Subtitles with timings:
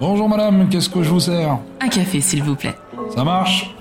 [0.00, 1.58] Bonjour madame, qu'est-ce que je vous sers?
[1.80, 2.74] Un café, s'il vous plaît.
[3.14, 3.74] Ça marche?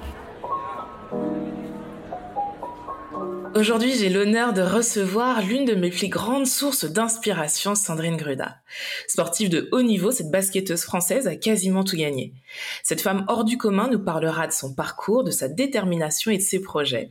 [3.55, 8.57] Aujourd'hui, j'ai l'honneur de recevoir l'une de mes plus grandes sources d'inspiration, Sandrine Gruda.
[9.07, 12.33] Sportive de haut niveau, cette basketteuse française a quasiment tout gagné.
[12.83, 16.43] Cette femme hors du commun nous parlera de son parcours, de sa détermination et de
[16.43, 17.09] ses projets.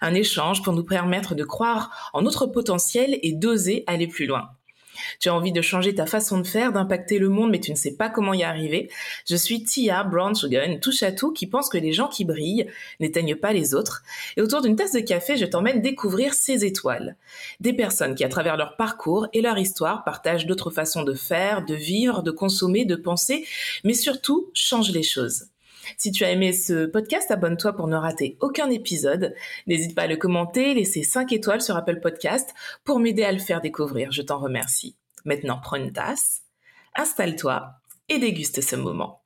[0.00, 4.48] Un échange pour nous permettre de croire en notre potentiel et d'oser aller plus loin.
[5.20, 7.76] Tu as envie de changer ta façon de faire, d'impacter le monde, mais tu ne
[7.76, 8.90] sais pas comment y arriver.
[9.28, 12.66] Je suis Tia Brown Sugar, touche à tout qui pense que les gens qui brillent
[13.00, 14.02] n'éteignent pas les autres.
[14.36, 17.16] Et autour d'une tasse de café, je t'emmène découvrir ces étoiles.
[17.60, 21.64] Des personnes qui, à travers leur parcours et leur histoire, partagent d'autres façons de faire,
[21.64, 23.46] de vivre, de consommer, de penser,
[23.84, 25.46] mais surtout changent les choses.
[25.96, 29.34] Si tu as aimé ce podcast, abonne-toi pour ne rater aucun épisode.
[29.66, 32.54] N'hésite pas à le commenter, laisser 5 étoiles sur Apple Podcast
[32.84, 34.12] pour m'aider à le faire découvrir.
[34.12, 34.96] Je t'en remercie.
[35.26, 36.42] Maintenant, prends une tasse,
[36.94, 37.72] installe-toi
[38.08, 39.24] et déguste ce moment.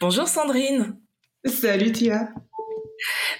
[0.00, 0.96] Bonjour Sandrine.
[1.44, 2.28] Salut Tia.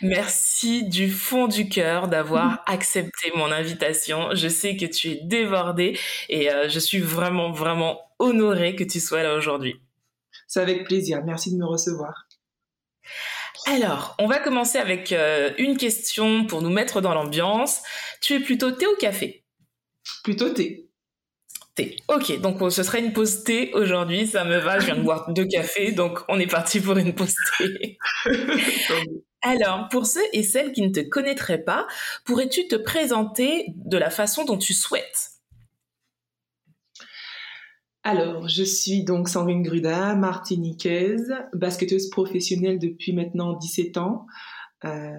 [0.00, 4.34] Merci du fond du cœur d'avoir accepté mon invitation.
[4.34, 5.97] Je sais que tu es débordée
[6.28, 9.77] et euh, je suis vraiment, vraiment honorée que tu sois là aujourd'hui.
[10.48, 11.23] C'est avec plaisir.
[11.25, 12.27] Merci de me recevoir.
[13.67, 17.80] Alors, on va commencer avec euh, une question pour nous mettre dans l'ambiance.
[18.20, 19.45] Tu es plutôt thé ou café?
[20.25, 20.89] Plutôt thé.
[21.75, 21.97] Thé.
[22.09, 25.33] Ok, donc ce serait une pause thé aujourd'hui, ça me va, je viens de boire
[25.33, 27.97] deux cafés, donc on est parti pour une pause thé.
[29.41, 31.87] Alors, pour ceux et celles qui ne te connaîtraient pas,
[32.25, 35.31] pourrais-tu te présenter de la façon dont tu souhaites?
[38.05, 44.27] Alors, je suis donc Sandrine Gruda, martiniquaise, basketteuse professionnelle depuis maintenant 17 ans,
[44.84, 45.12] euh,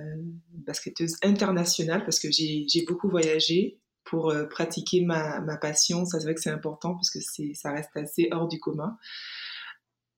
[0.51, 6.05] basketteuse internationale parce que j'ai beaucoup voyagé pour euh, pratiquer ma, passion.
[6.05, 7.19] Ça, c'est vrai que c'est important parce que
[7.53, 8.97] ça reste assez hors du commun.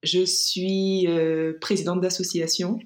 [0.06, 2.80] Je suis euh, présidente d'association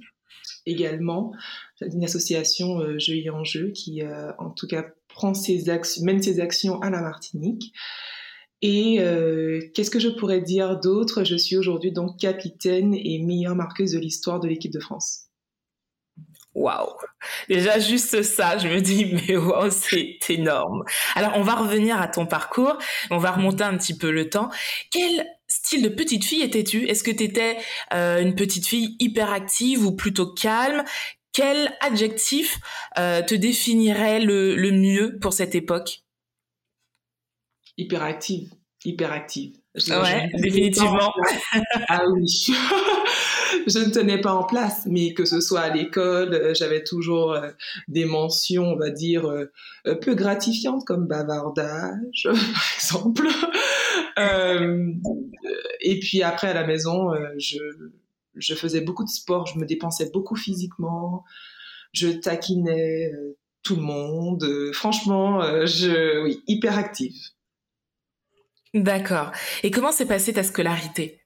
[0.66, 1.33] également,
[1.81, 6.06] une association euh, Jeux et en Jeu qui, euh, en tout cas, prend ses actions,
[6.06, 7.73] mène ses actions à la Martinique.
[8.62, 8.97] Et
[9.73, 11.23] qu'est-ce que je pourrais dire d'autre?
[11.23, 15.28] Je suis aujourd'hui donc capitaine et meilleure marqueuse de l'histoire de l'équipe de France.
[16.59, 16.90] Waouh
[17.47, 20.84] Déjà juste ça, je me dis mais waouh, c'est énorme.
[21.16, 22.78] Alors on va revenir à ton parcours,
[23.12, 24.50] on va remonter un petit peu le temps.
[24.92, 26.86] Quel style de petite fille étais-tu?
[26.90, 27.58] Est-ce que tu étais
[27.94, 30.84] euh, une petite fille hyperactive ou plutôt calme?
[31.31, 32.59] Quel adjectif
[32.97, 36.02] euh, te définirait le, le mieux pour cette époque?
[37.78, 38.50] Hyperactive,
[38.84, 39.56] hyperactive.
[39.88, 41.14] Ouais, définitivement.
[41.88, 42.47] ah oui.
[43.67, 47.33] je ne tenais pas en place, mais que ce soit à l'école, euh, j'avais toujours
[47.33, 47.49] euh,
[47.87, 49.51] des mentions, on va dire, euh,
[50.01, 53.27] peu gratifiantes comme bavardage, par exemple.
[55.81, 57.57] et puis après, à la maison, je,
[58.35, 61.23] je faisais beaucoup de sport, je me dépensais beaucoup physiquement,
[61.93, 63.11] je taquinais
[63.63, 64.45] tout le monde.
[64.73, 67.16] franchement, je, oui, hyper active.
[68.73, 69.31] D'accord.
[69.63, 71.19] Et comment s'est passée ta scolarité?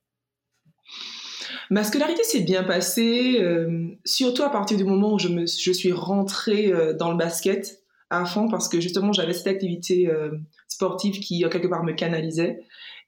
[1.70, 5.72] Ma scolarité s'est bien passée, euh, surtout à partir du moment où je, me, je
[5.72, 10.32] suis rentrée euh, dans le basket à fond, parce que justement j'avais cette activité euh,
[10.68, 12.60] sportive qui, quelque part, me canalisait.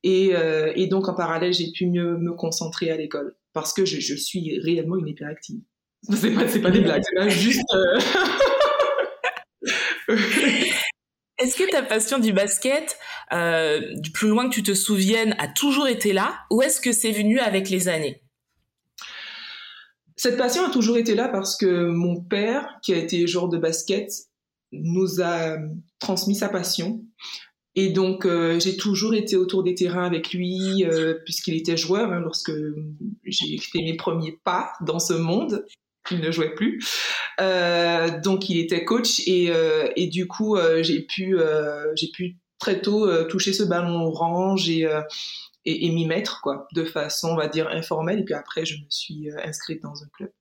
[0.04, 0.34] Et,
[0.76, 4.14] et donc, en parallèle, j'ai pu mieux me concentrer à l'école, parce que je, je,
[4.14, 5.62] suis réellement une hyperactive.
[6.14, 7.64] C'est pas, pas des blagues, c'est juste...
[11.38, 12.98] Est-ce que ta passion du basket,
[13.34, 16.94] euh, du plus loin que tu te souviennes, a toujours été là ou est-ce que
[16.94, 18.22] c'est venu avec les années?
[20.16, 23.58] Cette passion a toujours été là parce que mon père, qui a été joueur de
[23.58, 24.10] basket,
[24.72, 25.58] nous a
[26.00, 27.04] transmis sa passion.
[27.76, 32.14] Et donc, euh, j'ai toujours été autour des terrains avec lui, euh, puisqu'il était joueur,
[32.14, 32.54] hein, lorsque
[33.26, 35.66] j'ai fait mes premiers pas dans ce monde
[36.12, 36.80] il ne jouait plus.
[37.40, 42.38] Euh, donc il était coach et, euh, du coup euh, j'ai pu euh, j'ai pu
[42.60, 44.88] très tôt euh, toucher ce ballon orange et
[45.66, 48.78] et, et m'y mettre quoi de façon on va dire informelle et puis après je
[48.78, 50.32] me suis inscrite dans un club.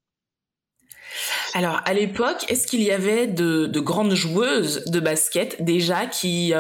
[1.52, 6.52] Alors, à l'époque, est-ce qu'il y avait de, de, grandes joueuses de basket déjà qui,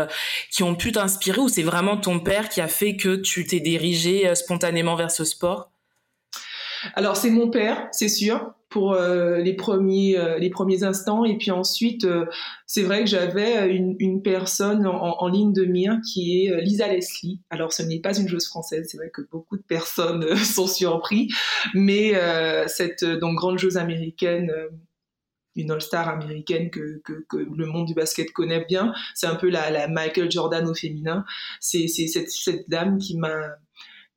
[0.52, 3.58] qui ont pu t'inspirer ou c'est vraiment ton père qui a fait que tu t'es
[3.58, 5.73] dirigé spontanément vers ce sport?
[6.94, 11.38] Alors, c'est mon père, c'est sûr pour euh, les premiers euh, les premiers instants et
[11.38, 12.26] puis ensuite euh,
[12.66, 17.72] c'est vrai que j'avais une, personne en, ligne de mire qui est Lisa Leslie alors
[17.72, 21.28] ce n'est pas une joueuse française c'est vrai que beaucoup de personnes sont surpris
[21.72, 22.14] mais
[22.66, 24.50] cette donc grande joueuse américaine
[25.54, 27.00] une all-star américaine que,
[27.32, 28.92] le monde du basket connaît bien.
[29.14, 31.24] C'est un peu la, Michael Jordan au féminin.
[31.60, 33.56] C'est cette dame qui m'a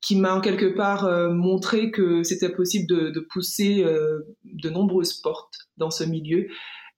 [0.01, 5.13] qui m'a en quelque part euh, montré que c'était possible de, pousser euh, de nombreuses
[5.13, 6.47] portes dans ce milieu.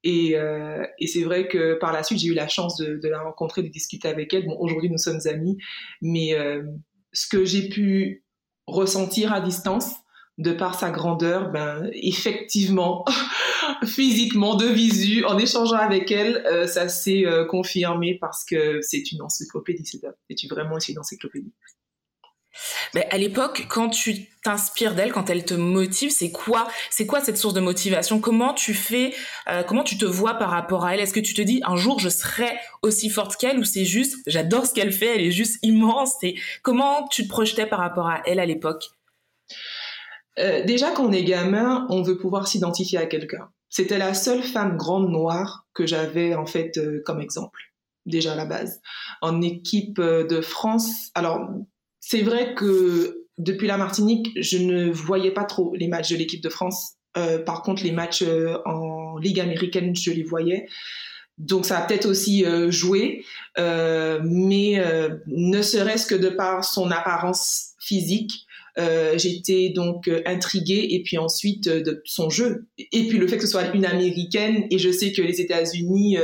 [0.04, 3.10] Et, euh, et c'est vrai que par la suite, j'ai eu la chance de, de,
[3.10, 4.46] la rencontrer, de discuter avec elle.
[4.46, 5.58] Bon, aujourd'hui, nous sommes amis,
[6.02, 6.38] mais
[7.12, 8.24] ce que j'ai pu
[8.66, 9.94] ressentir à distance,
[10.38, 13.04] de par sa grandeur, ben effectivement,
[13.86, 19.84] physiquement, de visu, en échangeant avec elle, ça s'est confirmé parce que c'est une encyclopédie,
[19.86, 21.52] c'est vraiment une encyclopédie.
[23.12, 27.38] À l'époque, quand tu t'inspires d'elle, quand elle te motive, c'est quoi, c'est quoi cette
[27.38, 28.20] source de motivation?
[28.20, 29.14] Comment tu fais,
[29.50, 31.00] euh, comment tu te vois par rapport à elle?
[31.00, 34.18] Est-ce que tu te dis un jour je serai aussi forte qu'elle ou c'est juste,
[34.28, 36.16] j'adore ce qu'elle fait, elle est juste immense?
[36.24, 38.90] Et comment tu te projetais par rapport à elle à l'époque?
[40.40, 43.50] Euh, Déjà, quand on est gamin, on veut pouvoir s'identifier à quelqu'un.
[43.70, 47.60] C'était la seule femme grande noire que j'avais en fait euh, comme exemple
[48.06, 48.82] déjà à la base.
[49.22, 51.48] En équipe de France, alors
[52.10, 56.42] c'est vrai que depuis la Martinique, je ne voyais pas trop les matchs de l'équipe
[56.42, 56.94] de France.
[57.18, 60.66] Euh, par contre, les matchs euh, en Ligue américaine, je les voyais.
[61.38, 63.24] Donc ça a peut-être aussi euh, joué,
[63.58, 64.84] mais
[65.28, 68.32] ne serait-ce que de par son apparence physique,
[69.16, 70.88] j'étais donc intriguée.
[70.90, 72.66] Et puis ensuite de son jeu.
[72.92, 76.18] Et puis le fait que ce soit une américaine et je sais que les États-Unis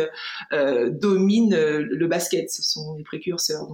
[0.52, 3.68] dominent le basket, ce sont les précurseurs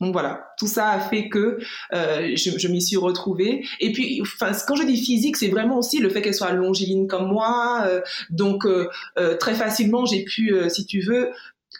[0.00, 1.58] donc voilà, tout ça a fait que
[1.92, 3.64] euh, je, je m'y suis retrouvée.
[3.78, 4.22] Et puis,
[4.66, 7.84] quand je dis physique, c'est vraiment aussi le fait qu'elle soit longiligne comme moi.
[7.86, 8.00] Euh,
[8.30, 8.88] donc euh,
[9.38, 11.30] très facilement, j'ai pu, si tu veux,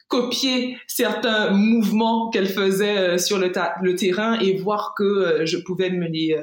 [0.09, 3.51] copier certains mouvements qu'elle faisait sur le,
[3.97, 6.37] terrain et voir que je pouvais me les,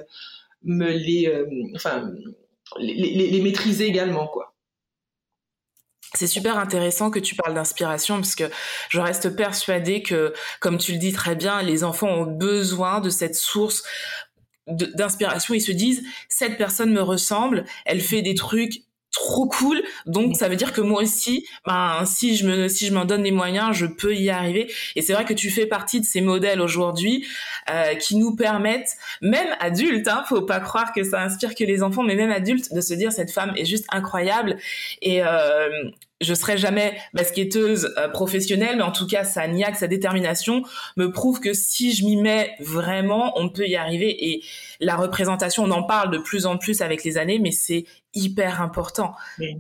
[1.75, 2.11] enfin,
[2.79, 4.48] les maîtriser également, quoi.
[6.15, 8.49] C'est super intéressant que tu parles d'inspiration parce que
[8.89, 13.09] je reste persuadée que, comme tu le dis très bien, les enfants ont besoin de
[13.09, 13.83] cette source
[14.67, 15.53] d'inspiration.
[15.53, 19.81] Ils se disent, cette personne me ressemble, elle fait des trucs trop cool.
[20.05, 23.23] Donc ça veut dire que moi aussi, ben si je me si je m'en donne
[23.23, 24.71] les moyens, je peux y arriver.
[24.95, 27.25] Et c'est vrai que tu fais partie de ces modèles aujourd'hui
[27.69, 31.83] euh, qui nous permettent, même adultes, hein, faut pas croire que ça inspire que les
[31.83, 34.57] enfants, mais même adultes, de se dire cette femme est juste incroyable.
[35.01, 35.69] Et euh,
[36.21, 40.63] je serai jamais basketteuse euh, professionnelle, mais en tout cas, sa niaque, sa détermination
[40.97, 44.31] me prouve que si je m'y mets vraiment, on peut y arriver.
[44.31, 44.43] Et
[44.79, 48.61] la représentation, on en parle de plus en plus avec les années, mais c'est hyper
[48.61, 49.13] important.
[49.39, 49.57] Oui.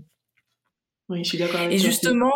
[1.09, 2.33] oui, je suis d'accord avec Et justement,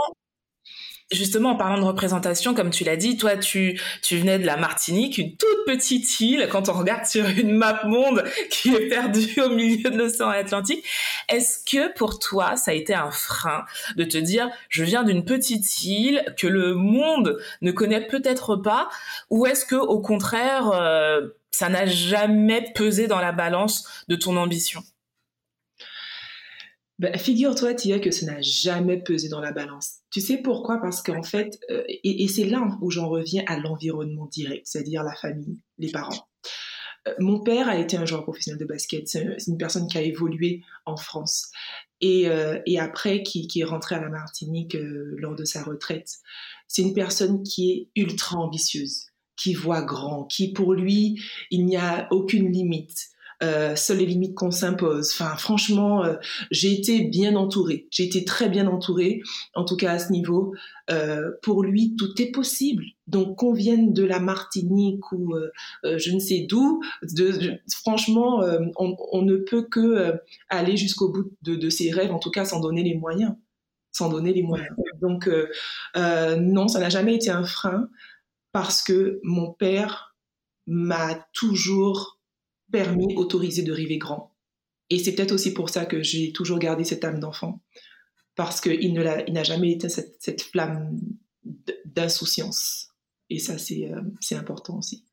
[1.14, 4.58] justement, en parlant de représentation, comme tu l'as dit, toi, tu, tu venais de la
[4.58, 9.42] Martinique, une toute petite île, quand on regarde sur une map monde qui est perdue
[9.42, 10.84] au milieu de l'océan Atlantique.
[11.30, 13.66] Est-ce que pour toi, ça a été un frein
[13.96, 18.90] de te dire, je viens d'une petite île que le monde ne connaît peut-être pas,
[19.30, 21.22] ou est-ce que, au contraire, euh,
[21.52, 24.84] ça n'a jamais pesé dans la balance de ton ambition?
[27.04, 29.96] Ben, Figure-toi, Tia, que ça n'a jamais pesé dans la balance.
[30.10, 30.80] Tu sais pourquoi?
[30.82, 35.04] Parce qu'en fait, euh, et, et c'est là où j'en reviens à l'environnement direct, c'est-à-dire
[35.04, 36.30] la famille, les parents.
[37.10, 39.10] Euh, mon père a été un joueur professionnel de basket.
[39.10, 41.52] C'est une personne qui a évolué en France.
[42.00, 46.10] Et, euh, et après, qui, qui, est rentré à la Martinique lors de sa retraite.
[46.70, 51.22] C'est une personne qui est ultra ambitieuse, qui voit grand, qui pour lui,
[51.52, 53.10] il n'y a aucune limite
[53.42, 55.12] euh, seules les limites qu'on s'impose.
[55.12, 56.16] Enfin, franchement, euh,
[56.52, 57.88] j'ai été bien entourée.
[57.92, 59.22] J'ai été très bien entourée,
[59.56, 60.54] en tout cas à ce niveau.
[60.92, 62.84] Euh, pour lui, tout est possible.
[63.08, 65.50] Donc, qu'on vienne de la Martinique ou euh,
[65.86, 66.82] euh, je ne sais d'où,
[67.70, 68.44] franchement,
[68.78, 70.16] on, on, ne peut que
[70.50, 73.34] aller jusqu'au bout de, de, ses rêves, en tout cas sans donner les moyens.
[73.92, 74.76] Sans donner les moyens.
[75.02, 75.30] Donc,
[75.96, 77.88] non, ça n'a jamais été un frein
[78.52, 80.16] parce que mon père
[80.68, 82.13] m'a toujours
[82.74, 84.36] permis, autorisé de rêver grand.
[84.90, 87.62] Et c'est peut-être aussi pour ça que j'ai toujours gardé cette âme d'enfant,
[88.36, 91.00] parce qu'il n'a jamais été cette, flamme
[91.86, 92.90] d'insouciance.
[93.30, 95.06] Et ça, c'est euh, important aussi.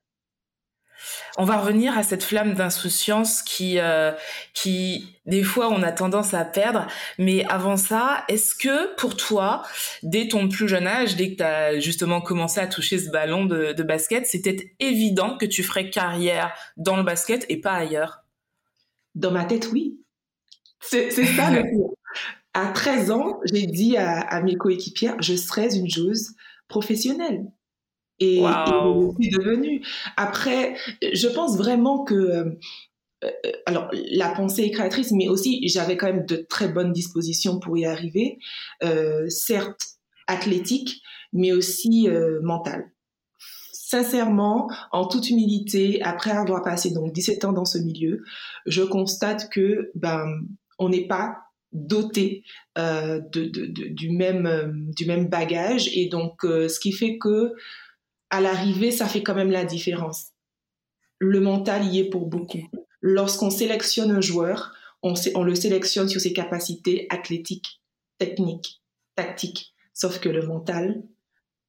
[1.36, 4.12] On va revenir à cette flamme d'insouciance qui, euh,
[4.54, 6.86] qui, des fois, on a tendance à perdre.
[7.18, 9.62] Mais avant ça, est-ce que pour toi,
[10.02, 13.44] dès ton plus jeune âge, dès que tu as justement commencé à toucher ce ballon
[13.44, 18.24] de, de basket, c'était évident que tu ferais carrière dans le basket et pas ailleurs?
[19.14, 19.98] Dans ma tête, oui.
[20.80, 21.64] C'est ça le
[22.52, 26.34] À 13 ans, j'ai dit à, à mes coéquipières, je serais une joueuse
[26.66, 27.44] professionnelle
[28.20, 29.16] et, wow.
[29.20, 29.82] et devenu.
[30.16, 33.30] Après, je pense vraiment que euh,
[33.66, 37.76] alors la pensée est créatrice, mais aussi j'avais quand même de très bonnes dispositions pour
[37.76, 38.38] y arriver,
[38.84, 42.92] euh, certes athlétique, mais aussi euh, mentale.
[43.72, 48.22] sincèrement, en toute humilité, après avoir passé donc 17 ans dans ce milieu,
[48.66, 50.26] je constate que ben
[50.78, 51.36] on n'est pas
[51.72, 52.42] doté
[52.78, 57.52] euh, de, du même euh, du même bagage et donc euh, ce qui fait que
[58.30, 60.28] à l'arrivée ça fait quand même la différence.
[61.18, 62.66] Le mental y est pour beaucoup.
[63.02, 64.72] Lorsqu'on sélectionne un joueur,
[65.02, 67.80] on, le sélectionne sur ses capacités athlétiques,
[68.18, 68.82] techniques,
[69.16, 69.74] tactiques.
[69.92, 71.02] Sauf que le mental,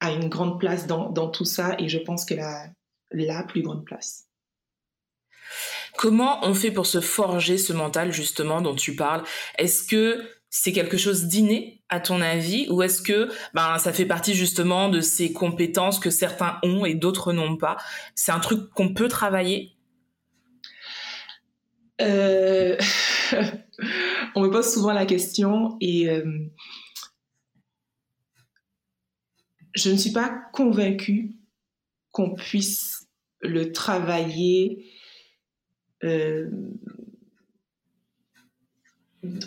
[0.01, 2.65] a une grande place dans, tout ça et je pense qu'elle a
[3.11, 4.25] la plus grande place.
[5.95, 9.23] Comment on fait pour se forger ce mental justement dont tu parles?
[9.57, 14.05] Est-ce que c'est quelque chose d'inné à ton avis ou est-ce que ben ça fait
[14.05, 17.77] partie justement de ces compétences que certains ont et d'autres n'ont pas?
[18.15, 19.71] C'est un truc qu'on peut travailler?
[22.01, 22.77] Euh...
[24.35, 26.23] On me pose souvent la question et euh,
[29.73, 31.37] je ne suis pas convaincue
[32.11, 33.07] qu'on puisse
[33.41, 34.91] le travailler
[36.03, 36.49] euh,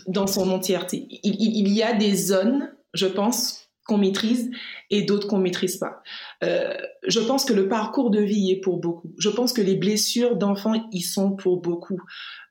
[0.07, 1.07] dans son entièreté.
[1.23, 4.51] Il, y a des zones, je pense, qu'on maîtrise
[4.91, 6.03] et d'autres qu'on maîtrise pas.
[6.43, 6.75] Euh,
[7.07, 9.13] je pense que le parcours de vie est pour beaucoup.
[9.19, 12.01] Je pense que les blessures d'enfants y sont pour beaucoup.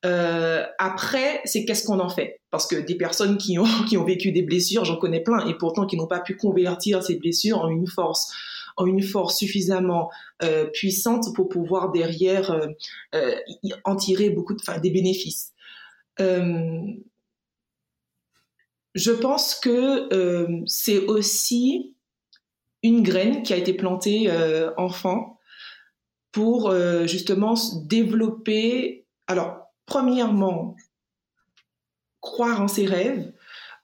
[0.06, 2.40] Euh, après, c'est qu'est-ce qu'on en fait?
[2.52, 5.56] Parce que des personnes qui ont, qui ont vécu des blessures, j'en connais plein, et
[5.58, 8.32] pourtant qui n'ont pas pu convertir ces blessures en une force
[8.76, 10.10] en une force suffisamment
[10.42, 12.60] euh, puissante pour pouvoir derrière
[13.84, 15.54] en tirer beaucoup des bénéfices.
[18.94, 21.96] Je pense que euh, c'est aussi
[22.84, 24.30] une graine qui a été plantée
[24.76, 25.40] enfant
[26.34, 26.74] pour
[27.06, 27.54] justement
[27.86, 30.76] développer alors premièrement,
[32.22, 33.32] croire en ses rêves.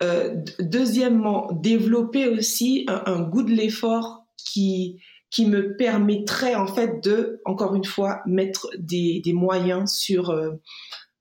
[0.01, 7.41] Euh, deuxièmement, développer aussi un, goût de l'effort qui, qui me permettrait en fait de,
[7.43, 10.51] encore une fois, mettre des, moyens sur, euh,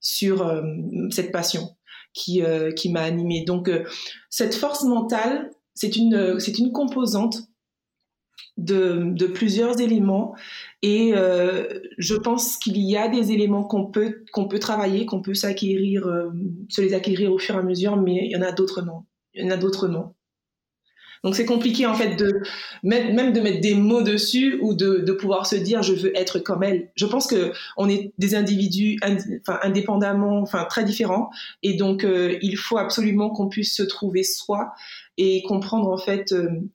[0.01, 0.63] sur euh,
[1.11, 1.77] cette passion
[2.19, 2.43] qui,
[2.77, 3.45] qui m'a animée.
[3.45, 3.71] Donc,
[4.31, 7.49] cette force mentale, c'est une, c'est une composante
[8.59, 10.35] de, plusieurs éléments
[10.83, 15.23] et euh, je pense qu'il y a des éléments qu'on peut qu'on peut travailler, qu'on
[15.23, 16.31] peut s'acquérir, euh,
[16.69, 19.05] se les acquérir au fur et à mesure, mais il y en a d'autres non.
[19.35, 20.15] Il y en a d'autres non.
[21.25, 22.43] Donc c'est compliqué en fait de
[22.83, 26.63] même de mettre des mots dessus ou de, pouvoir se dire je veux être comme
[26.63, 26.91] elle.
[26.97, 28.99] Je pense que on est des individus
[29.63, 31.31] indépendamment, enfin très différents
[31.63, 34.73] et donc euh, il faut absolument qu'on puisse se trouver soi
[35.17, 36.35] et comprendre en fait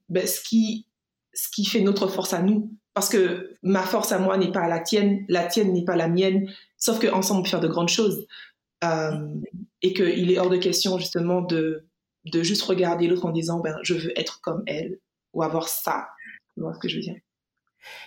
[0.10, 0.86] ben, ce qui
[1.34, 2.72] ce qui fait notre force à nous.
[2.94, 6.08] Parce que ma force à moi n'est pas la tienne, la tienne n'est pas la
[6.08, 6.48] mienne,
[6.78, 8.28] sauf qu'ensemble on peut faire de grandes choses.
[8.84, 9.12] Euh,
[9.82, 11.86] et qu'il est hors de question justement de,
[12.26, 15.00] de juste regarder l'autre en disant ben, je veux être comme elle
[15.34, 16.08] ou avoir ça.
[16.56, 17.16] Tu vois ce que je veux dire?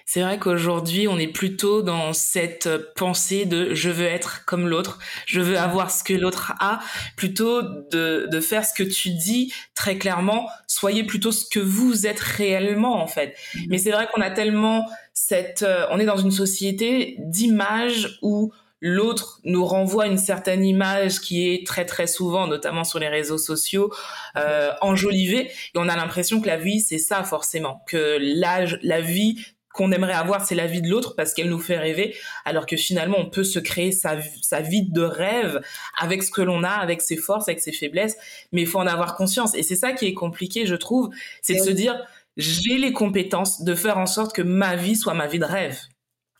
[0.04, 4.98] C'est vrai qu'aujourd'hui, on est plutôt dans cette pensée de je veux être comme l'autre,
[5.26, 6.80] je veux avoir ce que l'autre a,
[7.16, 12.06] plutôt de, de faire ce que tu dis très clairement, soyez plutôt ce que vous
[12.06, 13.36] êtes réellement en fait.
[13.54, 13.66] Mm-hmm.
[13.68, 18.52] Mais c'est vrai qu'on a tellement cette, euh, on est dans une société d'images où
[18.80, 23.38] l'autre nous renvoie une certaine image qui est très très souvent, notamment sur les réseaux
[23.38, 23.92] sociaux,
[24.36, 29.00] euh, enjolivée, et on a l'impression que la vie c'est ça forcément, que l'âge, la
[29.00, 29.38] vie
[29.76, 32.16] qu'on aimerait avoir, c'est la vie de l'autre parce qu'elle nous fait rêver,
[32.46, 35.60] alors que finalement, on peut se créer sa, sa vie de rêve
[36.00, 38.16] avec ce que l'on a, avec ses forces, avec ses faiblesses,
[38.52, 39.54] mais il faut en avoir conscience.
[39.54, 41.10] Et c'est ça qui est compliqué, je trouve,
[41.42, 42.02] c'est de se dire,
[42.38, 45.78] j'ai les compétences de faire en sorte que ma vie soit ma vie de rêve.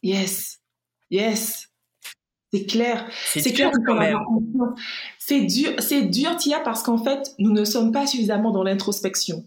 [0.02, 0.60] Yes,
[1.10, 1.68] yes.
[2.56, 3.06] C'est clair.
[3.24, 4.18] C'est clair quand même.
[5.18, 9.44] C'est dur, c'est dur, Tia, parce qu'en fait, nous ne sommes pas suffisamment dans l'introspection.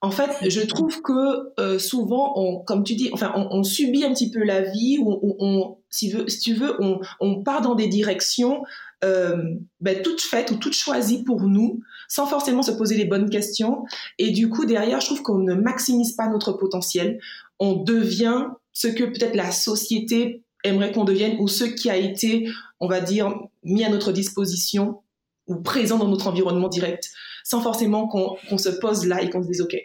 [0.00, 4.12] En fait, je trouve que euh, souvent, on, comme tu dis, enfin, on, subit un
[4.12, 6.12] petit peu la vie, ou on, si,
[6.42, 6.76] tu veux,
[7.20, 8.62] on, part dans des directions
[9.04, 13.30] euh, ben, toutes faites ou toutes choisies pour nous, sans forcément se poser les bonnes
[13.30, 13.84] questions.
[14.18, 17.18] Et du coup, derrière, je trouve qu'on ne maximise pas notre potentiel.
[17.58, 22.48] On devient ce que peut-être la société aimerait qu'on devienne, ou ce qui a été,
[22.80, 25.02] on va dire, mis à notre disposition
[25.46, 27.10] ou présent dans notre environnement direct
[27.44, 29.76] sans forcément qu'on se pose là et qu'on se dise, OK,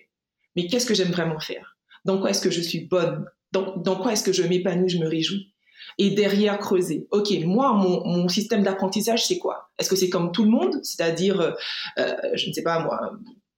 [0.56, 1.78] mais qu'est-ce que j'aime vraiment faire?
[2.06, 3.26] Dans quoi est-ce que je suis bonne?
[3.52, 5.54] Dans, quoi est-ce que je m'épanouis, je me réjouis?
[5.98, 7.08] Et derrière creuser.
[7.12, 9.72] Ok, moi, mon, mon système d'apprentissage, c'est quoi?
[9.78, 11.52] Est-ce que c'est comme tout le monde, c'est-à-dire, euh,
[11.98, 13.12] euh, je ne sais pas moi,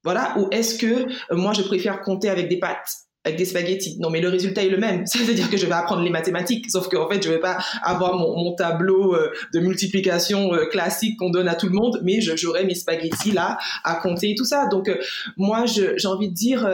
[0.03, 2.91] voilà, ou est-ce que euh, moi, je préfère compter avec des pattes?
[3.23, 3.97] Avec des spaghettis.
[3.99, 5.05] Non, mais le résultat est le même.
[5.05, 7.57] Ça veut dire que je vais apprendre les mathématiques, sauf qu'en fait, je vais pas
[7.83, 12.19] avoir mon, tableau euh, de multiplication euh, classique qu'on donne à tout le monde, mais
[12.21, 14.67] j'aurai mes spaghettis là à compter et tout ça.
[14.67, 14.97] Donc, euh,
[15.37, 16.69] moi, j'ai envie de dire,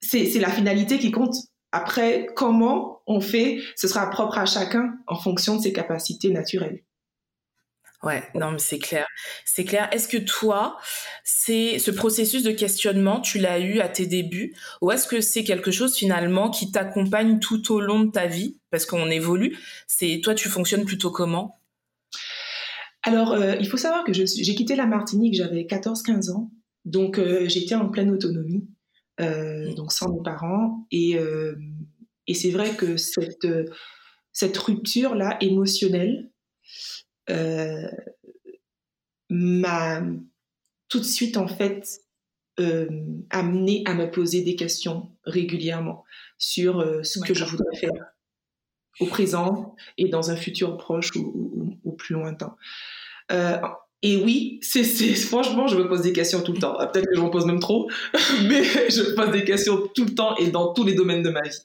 [0.00, 1.34] c'est la finalité qui compte.
[1.70, 6.82] Après, comment on fait, ce sera propre à chacun en fonction de ses capacités naturelles.
[8.02, 9.06] Ouais, non, mais c'est clair.
[9.44, 9.88] C'est clair.
[9.92, 10.76] Est-ce que toi,
[11.22, 15.44] c'est ce processus de questionnement, tu l'as eu à tes débuts, ou est-ce que c'est
[15.44, 19.56] quelque chose finalement qui t'accompagne tout au long de ta vie, parce qu'on évolue.
[19.86, 21.60] C'est toi, tu fonctionnes plutôt comment?
[23.04, 26.50] Alors, euh, il faut savoir que j'ai quitté la Martinique, j'avais 14-15 ans,
[26.84, 28.66] donc euh, j'étais en pleine autonomie,
[29.20, 29.74] euh, mmh.
[29.74, 31.16] donc sans mes parents, et
[32.28, 33.46] et c'est vrai que cette
[34.32, 36.30] cette rupture là émotionnelle
[37.32, 37.88] euh,
[39.30, 40.02] m'a
[40.88, 42.00] tout de suite en fait
[42.60, 42.88] euh,
[43.30, 46.04] amené à me poser des questions régulièrement
[46.36, 47.92] sur euh, ce que je voudrais faire
[49.00, 52.56] au présent et dans un futur proche ou, plus lointain.
[54.02, 54.84] et oui, c'est,
[55.14, 56.76] franchement, je me pose des questions tout le temps.
[56.76, 57.88] Peut-être que je m'en pose même trop,
[58.48, 61.30] mais je me pose des questions tout le temps et dans tous les domaines de
[61.30, 61.58] ma vie.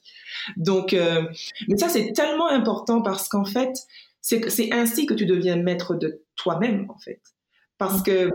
[0.56, 3.74] Donc, mais ça, c'est tellement important parce qu'en fait,
[4.48, 7.22] c'est ainsi que tu deviens maître de toi-même, en fait.
[7.78, 8.30] Parce que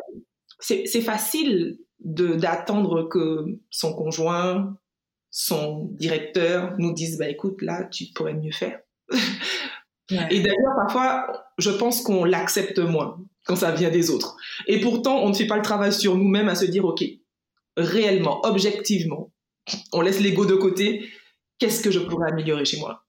[0.59, 4.77] c'est facile d'attendre que son conjoint,
[5.29, 8.79] son directeur nous dise, bah, écoute, là, tu pourrais mieux faire.
[10.09, 14.37] Et d'ailleurs, parfois, je pense qu'on l'accepte moins quand ça vient des autres.
[14.67, 17.03] Et pourtant, on ne fait pas le travail sur nous-mêmes à se dire, OK,
[17.77, 19.31] réellement, objectivement,
[19.91, 21.09] on laisse l'ego de côté,
[21.57, 23.05] qu'est-ce que je pourrais améliorer chez moi?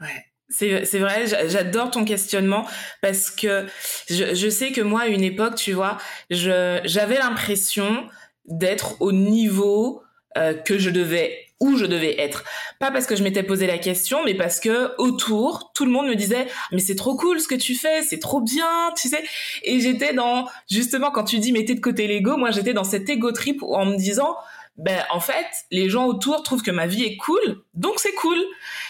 [0.00, 0.29] Ouais.
[0.50, 2.66] C'est vrai, j'adore ton questionnement
[3.02, 3.66] parce que
[4.08, 5.96] je, je, sais que moi, à une époque, tu vois,
[6.30, 8.04] j'avais l'impression
[8.46, 10.02] d'être au niveau
[10.36, 12.44] euh, que je devais où je devais être.
[12.78, 16.06] Pas parce que je m'étais posé la question, mais parce que autour, tout le monde
[16.06, 19.22] me disait mais c'est trop cool ce que tu fais, c'est trop bien, tu sais.
[19.62, 23.08] Et j'étais dans justement quand tu dis mettez de côté l'ego, moi j'étais dans cet
[23.10, 24.36] ego trip en me disant
[24.76, 28.38] ben en fait, les gens autour trouvent que ma vie est cool, donc c'est cool.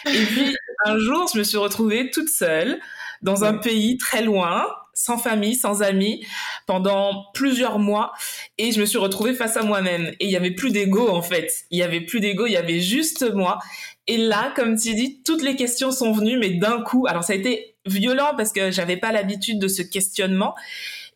[0.05, 2.79] Et puis un jour, je me suis retrouvée toute seule
[3.21, 6.25] dans un pays très loin, sans famille, sans amis,
[6.65, 8.13] pendant plusieurs mois,
[8.57, 10.07] et je me suis retrouvée face à moi-même.
[10.19, 11.51] Et il y avait plus d'ego en fait.
[11.71, 13.59] Il y avait plus d'ego, il y avait juste moi.
[14.07, 17.05] Et là, comme tu dis, toutes les questions sont venues, mais d'un coup.
[17.07, 20.55] Alors ça a été violent parce que j'avais pas l'habitude de ce questionnement.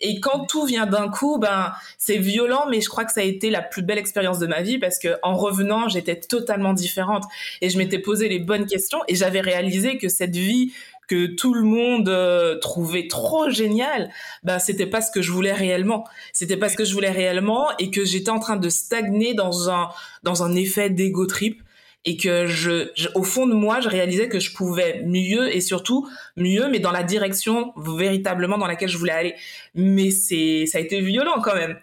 [0.02, 3.24] Et quand tout vient d'un coup, ben c'est violent, mais je crois que ça a
[3.24, 7.24] été la plus belle expérience de ma vie parce que en revenant, j'étais totalement différente
[7.62, 10.74] et je m'étais posé les bonnes questions et j'avais réalisé que cette vie
[11.08, 14.10] que tout le monde euh, trouvait trop géniale,
[14.44, 16.06] ben c'était pas ce que je voulais réellement.
[16.34, 19.70] C'était pas ce que je voulais réellement et que j'étais en train de stagner dans
[19.70, 19.90] un
[20.24, 21.62] dans un effet d'ego trip
[22.06, 26.08] et que je, au fond de moi, je réalisais que je pouvais mieux et surtout
[26.38, 29.36] mieux, mais dans la direction véritablement dans laquelle je voulais aller.
[29.74, 31.78] Mais c'est, ça a été violent quand même.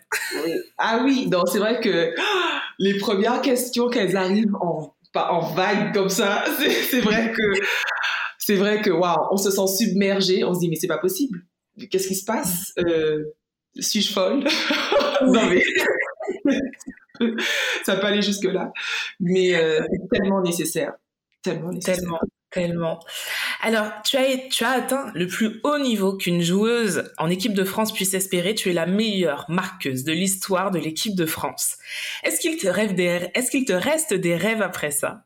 [0.78, 2.14] Ah oui, donc c'est vrai que
[2.78, 6.44] les premières questions qu'elles arrivent en, en vague comme ça,
[6.90, 7.42] c'est, vrai que
[8.38, 11.42] c'est vrai que waouh, on se sent submergé, on se dit mais c'est pas possible.
[11.90, 12.72] Qu'est-ce qui se passe?
[12.78, 13.24] Euh,
[13.78, 14.44] Suis-je folle?
[15.24, 15.62] Non mais
[17.84, 18.72] ça peut aller jusque-là.
[19.20, 20.92] Mais euh, c'est tellement nécessaire.
[21.42, 21.96] Tellement nécessaire.
[21.96, 22.20] Tellement.
[22.52, 23.00] Tellement.
[23.62, 27.64] Alors, tu as, tu as atteint le plus haut niveau qu'une joueuse en équipe de
[27.64, 28.54] France puisse espérer.
[28.54, 31.78] Tu es la meilleure marqueuse de l'histoire de l'équipe de France.
[32.24, 35.24] Est-ce qu'il te, rêve des, est-ce qu'il te reste des rêves après ça?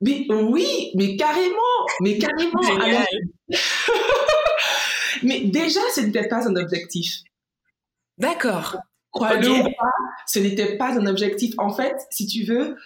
[0.00, 2.60] Mais oui, mais carrément, mais carrément.
[5.22, 7.12] mais déjà, ce n'était pas un objectif.
[8.18, 8.76] D'accord.
[9.16, 9.92] Crois-le ou pas,
[10.26, 11.54] ce n'était pas un objectif.
[11.58, 12.76] En fait, si tu veux,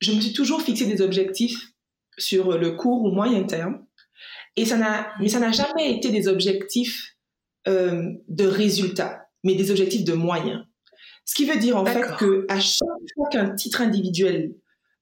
[0.00, 1.72] je me suis toujours fixé des objectifs
[2.18, 3.84] sur le court ou moyen terme.
[4.56, 7.16] Et ça n'a, mais ça n'a jamais été des objectifs
[7.68, 10.64] euh, de résultats, mais des objectifs de moyens.
[11.24, 14.54] Ce qui veut dire en fait que à chaque fois qu'un titre individuel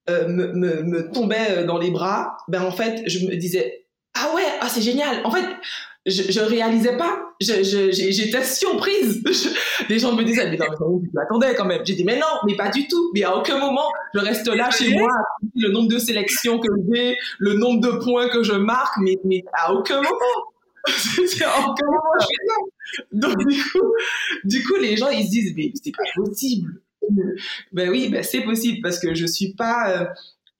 [0.08, 4.32] euh, me, me, me, tombait dans les bras, ben en fait, je me disais ah
[4.34, 5.24] ouais, ah c'est génial.
[5.24, 5.44] En fait,
[6.06, 7.23] je, je réalisais pas.
[7.40, 9.22] J'étais surprise.
[9.88, 11.82] les gens me disaient, mais non, mais tu m'attendais quand même?
[11.84, 13.10] J'ai dit, mais non, mais pas du tout.
[13.14, 15.10] Mais à aucun moment, je reste là chez moi,
[15.54, 19.44] le nombre de sélections que j'ai, le nombre de points que je marque, mais, mais
[19.52, 20.08] à aucun moment.
[20.86, 23.04] à aucun moment, je fais ça.
[23.12, 23.92] Donc, du coup,
[24.44, 26.80] du coup, les gens, ils se disent, mais c'est pas possible.
[27.72, 30.06] Ben oui, ben c'est possible parce que je suis pas, euh,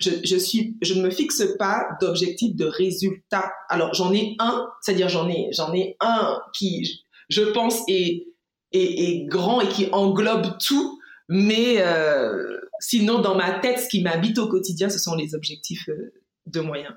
[0.00, 3.52] je, je, suis, je ne me fixe pas d'objectif de résultat.
[3.68, 8.26] Alors j'en ai un, c'est-à-dire j'en ai, j'en ai un qui, je pense, est,
[8.72, 14.02] est, est grand et qui englobe tout, mais euh, sinon dans ma tête, ce qui
[14.02, 16.12] m'habite au quotidien, ce sont les objectifs euh,
[16.46, 16.94] de moyens.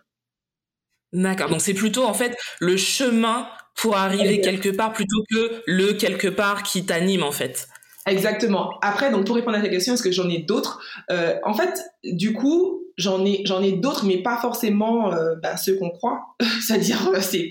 [1.14, 1.50] D'accord.
[1.50, 6.28] Donc c'est plutôt en fait le chemin pour arriver quelque part plutôt que le quelque
[6.28, 7.68] part qui t'anime en fait.
[8.08, 8.78] Exactement.
[8.82, 10.82] Après, donc pour répondre à ta question, est-ce que j'en ai d'autres?
[11.12, 15.58] Euh, En fait, du coup, j'en ai j'en ai d'autres, mais pas forcément euh, bah,
[15.58, 16.36] ceux qu'on croit.
[16.62, 17.50] c'est-à-dire, euh, c'est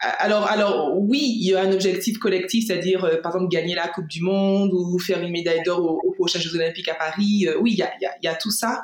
[0.00, 4.06] alors, alors oui, il y a un objectif collectif, c'est-à-dire par exemple gagner la Coupe
[4.06, 7.46] du Monde ou faire une médaille d'or aux, prochains Jeux Olympiques à Paris.
[7.60, 8.82] oui, il y a, y, a, y a, tout ça.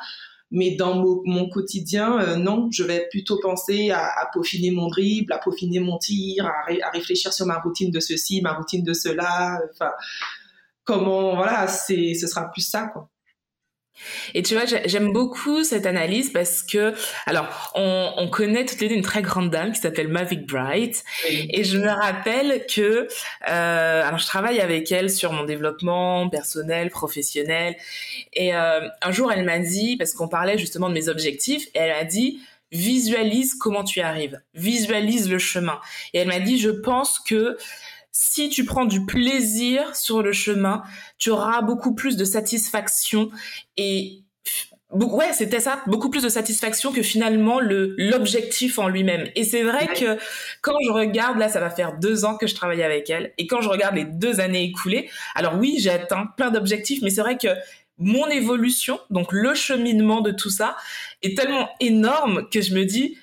[0.51, 5.39] Mais dans mon, quotidien, non, je vais plutôt penser à, à, peaufiner mon dribble, à
[5.39, 6.51] peaufiner mon tir, à,
[6.83, 9.61] à, réfléchir sur ma routine de ceci, ma routine de cela.
[9.71, 9.93] Enfin,
[10.85, 13.12] comment, voilà, c'est, ce sera plus ça, quoi.
[14.35, 16.95] Et tu vois, j'aime beaucoup cette analyse parce que,
[17.27, 21.05] alors, on, on connaît toutes les deux une très grande dame qui s'appelle Mavic Bright,
[21.29, 23.07] et je me rappelle que,
[23.49, 27.77] euh, alors, je travaille avec elle sur mon développement personnel, professionnel,
[28.33, 31.79] et euh, un jour, elle m'a dit, parce qu'on parlait justement de mes objectifs, et
[31.79, 32.41] elle a dit,
[32.73, 35.79] visualise comment tu arrives, visualise le chemin.
[36.15, 37.57] Et elle m'a dit, je pense que
[38.13, 40.83] si tu prends du plaisir sur le chemin,
[41.19, 43.31] tu auras beaucoup plus de satisfaction
[43.77, 44.23] et
[44.93, 49.29] ouais, c'était ça, beaucoup plus de satisfaction que finalement le l'objectif en lui-même.
[49.35, 50.19] Et c'est vrai que
[50.61, 53.47] quand je regarde, là, ça va faire deux ans que je travaille avec elle, et
[53.47, 57.23] quand je regarde les deux années écoulées, alors oui, j'ai atteint plein d'objectifs, mais c'est
[57.23, 57.49] vrai que
[57.99, 60.77] mon évolution, donc le cheminement de tout ça,
[61.23, 63.17] est tellement énorme que je me dis,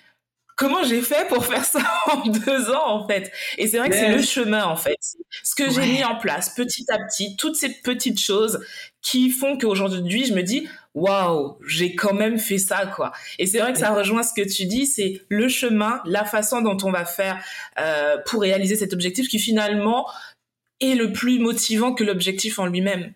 [0.60, 1.80] comment j'ai fait pour faire ça
[2.12, 4.98] en deux ans en fait Et c'est vrai que c'est le chemin en fait,
[5.44, 8.64] ce que j'ai mis en place petit à petit, toutes ces petites choses
[9.02, 13.14] qui font qu'aujourd'hui je me dis waouh, j'ai quand même fait ça quoi.
[13.40, 16.62] Et c'est vrai que ça rejoint ce que tu dis, c'est le chemin, la façon
[16.62, 17.42] dont on va faire
[17.80, 20.08] euh, pour réaliser cet objectif qui finalement
[20.82, 23.14] est le plus motivant que l'objectif en lui-même.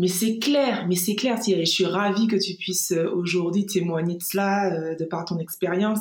[0.00, 1.66] Mais c'est clair, mais c'est clair Thierry.
[1.66, 5.38] Je suis ravie que tu puisses euh, aujourd'hui témoigner de cela, euh, de par ton
[5.38, 5.98] expérience.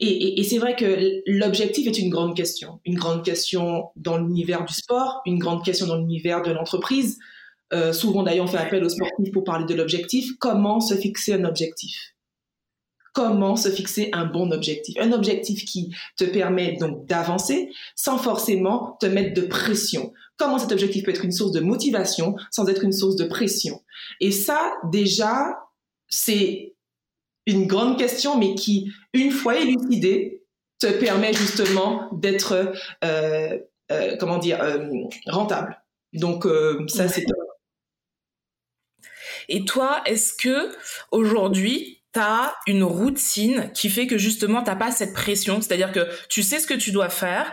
[0.00, 2.78] Et, c'est vrai que l'objectif est une grande question.
[2.84, 7.18] Une grande question dans l'univers du sport, une grande question dans l'univers de l'entreprise.
[7.72, 10.32] Euh, souvent d'ailleurs, on fait appel aux sportifs pour parler de l'objectif.
[10.38, 12.14] Comment se fixer un objectif?
[13.14, 14.94] Comment se fixer un bon objectif?
[15.00, 20.72] Un objectif qui te permet donc d'avancer sans forcément te mettre de pression comment cet
[20.72, 23.82] objectif peut être une source de motivation sans être une source de pression.
[24.20, 25.58] Et ça, déjà,
[26.08, 26.74] c'est
[27.46, 30.42] une grande question, mais qui, une fois élucidée,
[30.78, 33.58] te permet justement d'être, euh,
[33.92, 34.88] euh, comment dire, euh,
[35.26, 35.80] rentable.
[36.12, 36.46] Donc,
[36.88, 37.24] ça, c'est
[39.48, 40.74] Et toi, est-ce que
[41.10, 45.60] aujourd'hui, tu as une routine qui fait que justement, tu n'as pas cette pression?
[45.60, 47.52] C'est-à-dire que tu sais ce que tu dois faire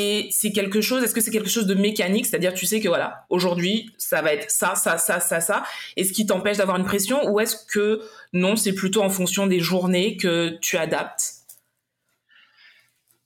[0.00, 2.86] et c'est quelque chose, est-ce que c'est quelque chose de mécanique, c'est-à-dire tu sais que
[2.86, 5.64] voilà, aujourd'hui ça va être ça, ça, ça, ça, ça,
[5.96, 8.00] et ce qui t'empêche d'avoir une pression, ou est-ce que
[8.32, 11.32] non, c'est plutôt en fonction des journées que tu adaptes?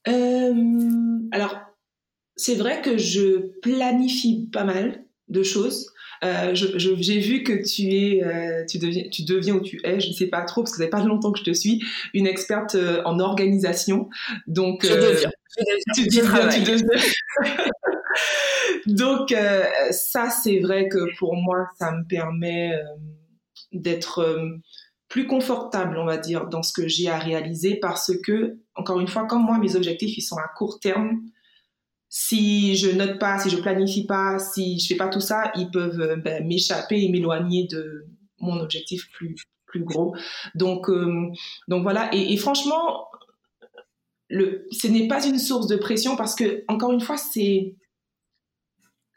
[0.08, 0.54] Euh,
[1.30, 1.60] Alors,
[2.36, 5.88] c'est vrai que je planifie pas mal de choses.
[6.24, 10.08] Euh, j'ai vu que tu es, euh, tu deviens, tu deviens ou tu es, je
[10.08, 11.82] ne sais pas trop parce que ça fait pas longtemps que je te suis,
[12.14, 14.08] une experte en organisation.
[14.46, 15.32] Donc, je deviens.
[15.94, 16.08] Tu
[18.86, 22.82] Donc euh, ça, c'est vrai que pour moi, ça me permet euh,
[23.72, 24.56] d'être euh,
[25.08, 29.08] plus confortable, on va dire, dans ce que j'ai à réaliser parce que, encore une
[29.08, 31.20] fois, comme moi, mes objectifs, ils sont à court terme.
[32.14, 35.70] Si je note pas, si je planifie pas, si je fais pas tout ça, ils
[35.70, 38.04] peuvent ben, m'échapper et m'éloigner de
[38.38, 40.14] mon objectif plus plus gros.
[40.54, 40.90] Donc
[41.68, 42.10] donc voilà.
[42.12, 43.08] Et, franchement,
[44.30, 47.76] ce n'est pas une source de pression parce que, encore une fois, c'est,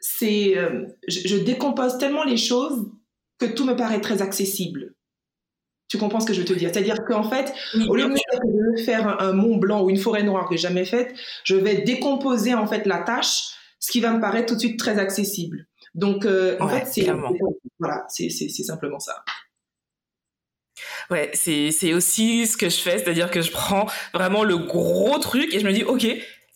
[0.00, 2.90] c'est, euh, je, décompose tellement les choses
[3.38, 4.94] que tout me paraît très accessible.
[5.88, 7.52] Tu comprends ce que je veux te dire C'est-à-dire qu'en fait,
[7.88, 11.14] au lieu de faire un, mont blanc ou une forêt noire que j'ai jamais faite,
[11.44, 14.78] je vais décomposer en fait la tâche, ce qui va me paraître tout de suite
[14.78, 15.66] très accessible.
[15.94, 17.06] Donc, euh, en fait, c'est
[17.78, 19.22] voilà, c'est simplement ça.
[21.10, 25.18] Ouais, c'est c'est aussi ce que je fais, c'est-à-dire que je prends vraiment le gros
[25.18, 26.06] truc et je me dis ok,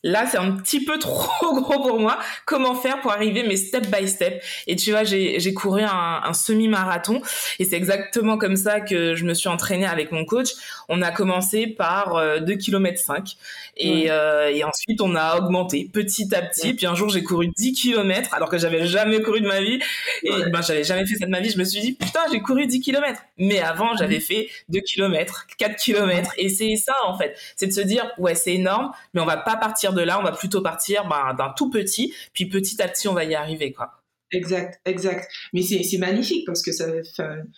[0.02, 2.18] là c'est un petit peu trop gros pour moi.
[2.46, 6.32] Comment faire pour arriver mais step by step Et tu vois, j'ai couru un, un
[6.32, 7.20] semi-marathon
[7.58, 10.50] et c'est exactement comme ça que je me suis entraînée avec mon coach.
[10.88, 13.36] On a commencé par 2 km 5
[13.76, 16.74] et, euh, et ensuite on a augmenté petit à petit.
[16.74, 19.78] Puis un jour j'ai couru 10 km alors que j'avais jamais couru de ma vie
[20.22, 21.50] et ben j'avais jamais fait ça de ma vie.
[21.50, 23.20] Je me suis dit putain j'ai couru 10 km.
[23.38, 27.72] Mais avant j'avais fait 2 km, 4 km et c'est ça en fait, c'est de
[27.72, 30.62] se dire ouais c'est énorme mais on va pas partir de là, on va plutôt
[30.62, 34.00] partir ben, d'un tout petit, puis petit à petit, on va y arriver, quoi.
[34.32, 35.28] Exact, exact.
[35.52, 36.86] Mais c'est magnifique parce que ça,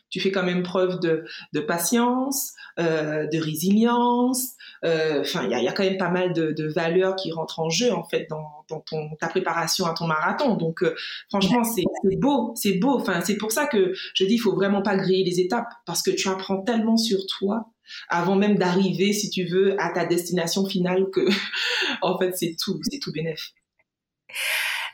[0.08, 4.52] tu fais quand même preuve de, de patience, euh, de résilience.
[4.84, 7.30] Euh, enfin, il y a, y a, quand même pas mal de, de, valeurs qui
[7.30, 10.56] rentrent en jeu en fait dans, dans ton, ta préparation à ton marathon.
[10.56, 10.94] Donc, euh,
[11.28, 11.84] franchement, c'est
[12.16, 12.96] beau, c'est beau.
[12.98, 16.02] Enfin, c'est pour ça que je dis, il faut vraiment pas griller les étapes parce
[16.02, 17.71] que tu apprends tellement sur toi
[18.08, 21.26] avant même d'arriver, si tu veux, à ta destination finale que,
[22.02, 23.52] en fait, c'est tout, c'est tout bénéf.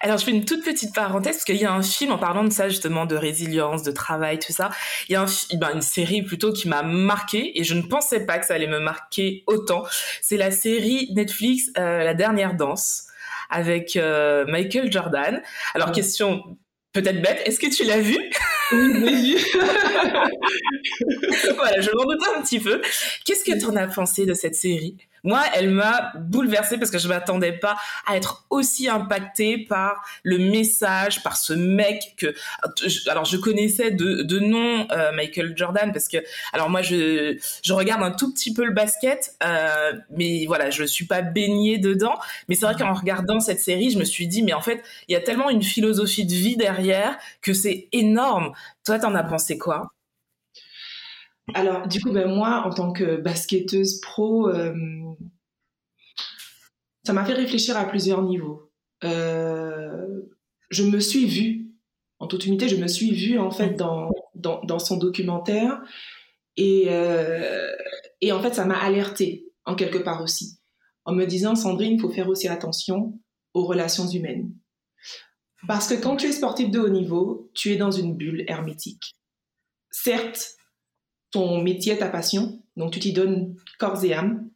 [0.00, 2.44] Alors, je fais une toute petite parenthèse parce qu'il y a un film en parlant
[2.44, 4.70] de ça justement, de résilience, de travail, tout ça.
[5.08, 8.24] Il y a un, ben, une série plutôt qui m'a marqué et je ne pensais
[8.24, 9.84] pas que ça allait me marquer autant.
[10.22, 13.06] C'est la série Netflix euh, La dernière danse
[13.50, 15.42] avec euh, Michael Jordan.
[15.74, 16.56] Alors, question
[16.92, 18.18] peut-être bête, est-ce que tu l'as vu?
[18.72, 19.36] Oui,
[21.56, 22.80] voilà, je m'en doutais un petit peu.
[23.24, 24.96] Qu'est-ce que tu en as pensé de cette série?
[25.24, 27.76] Moi, elle m'a bouleversée parce que je m'attendais pas
[28.06, 32.34] à être aussi impactée par le message, par ce mec que,
[33.08, 36.18] alors je connaissais de, de nom euh, Michael Jordan parce que,
[36.52, 40.84] alors moi je, je regarde un tout petit peu le basket, euh, mais voilà, je
[40.84, 42.18] suis pas baignée dedans.
[42.48, 45.12] Mais c'est vrai qu'en regardant cette série, je me suis dit, mais en fait, il
[45.12, 48.52] y a tellement une philosophie de vie derrière que c'est énorme.
[48.84, 49.90] Toi, t'en as pensé quoi?
[51.54, 54.74] Alors, du coup, ben, moi, en tant que basketteuse pro, euh,
[57.04, 58.70] ça m'a fait réfléchir à plusieurs niveaux.
[59.04, 60.06] Euh,
[60.70, 61.70] je me suis vue,
[62.18, 65.80] en toute humilité, je me suis vue en fait dans, dans, son documentaire
[66.56, 67.70] et, euh,
[68.20, 70.58] et en fait, ça m'a alertée en quelque part aussi,
[71.04, 73.18] en me disant, Sandrine, il faut faire aussi attention
[73.54, 74.52] aux relations humaines.
[75.66, 79.16] Parce que quand tu es sportif de haut niveau, tu es dans une bulle hermétique.
[79.90, 80.57] Certes,
[81.30, 84.48] ton métier, ta passion, donc tu t'y donnes corps et âme.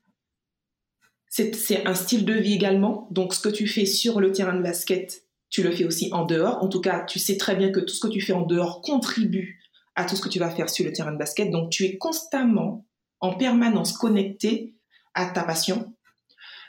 [1.29, 4.63] C'est un style de vie également, donc ce que tu fais sur le terrain de
[4.63, 6.63] basket, tu le fais aussi en dehors.
[6.63, 8.83] En tout cas, tu sais très bien que tout ce que tu fais en dehors
[8.83, 9.61] contribue
[9.95, 11.51] à tout ce que tu vas faire sur le terrain de basket.
[11.51, 12.87] Donc tu es constamment,
[13.21, 14.75] en permanence connecté
[15.15, 15.95] à ta passion,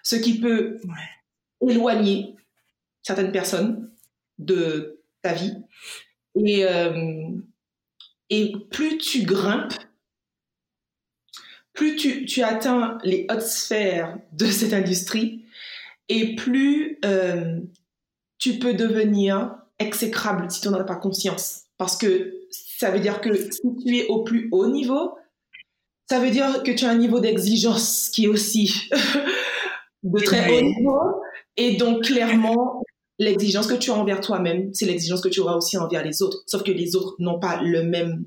[0.03, 0.79] ce qui peut
[1.61, 2.35] éloigner
[3.01, 3.91] certaines personnes
[4.37, 5.55] de ta vie.
[6.35, 7.31] Et, euh,
[8.29, 9.73] et plus tu grimpes
[11.73, 15.43] plus tu, atteins les hautes sphères de cette industrie
[16.09, 17.59] et plus euh,
[18.37, 21.61] tu peux devenir exécrable si tu n'en as pas conscience.
[21.77, 25.17] Parce que ça veut dire que si tu es au plus haut niveau,
[26.09, 28.89] ça veut dire que tu as un niveau d'exigence qui est aussi
[30.03, 30.99] de très haut niveau.
[31.57, 32.83] Et donc, clairement,
[33.19, 36.43] l'exigence que tu as envers toi-même, c'est l'exigence que tu auras aussi envers les autres.
[36.45, 38.25] Sauf que les autres n'ont pas le même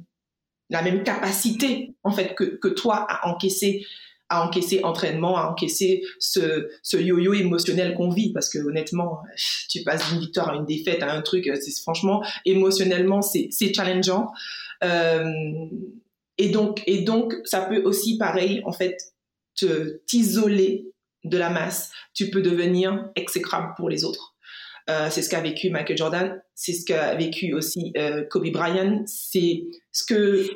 [0.71, 3.85] la même capacité en fait que, que toi à encaisser
[4.29, 8.33] à encaisser entraînement, à encaisser ce, ce yo-yo émotionnel qu'on vit.
[8.33, 9.23] Parce que honnêtement,
[9.69, 14.33] tu passes d'une victoire à une défaite, à un truc, c'est franchement, émotionnellement, c'est challengeant.
[14.85, 15.25] Euh,
[16.39, 18.97] et, donc, et donc, ça peut aussi, pareil, en fait,
[20.07, 20.91] t'isoler
[21.25, 21.91] de la masse.
[22.15, 24.36] Tu peux devenir exécrable pour les autres.
[24.89, 29.03] Euh, c'est ce qu'a vécu Michael Jordan, c'est ce qu'a vécu aussi euh, Kobe Bryant,
[29.07, 30.49] c'est ce que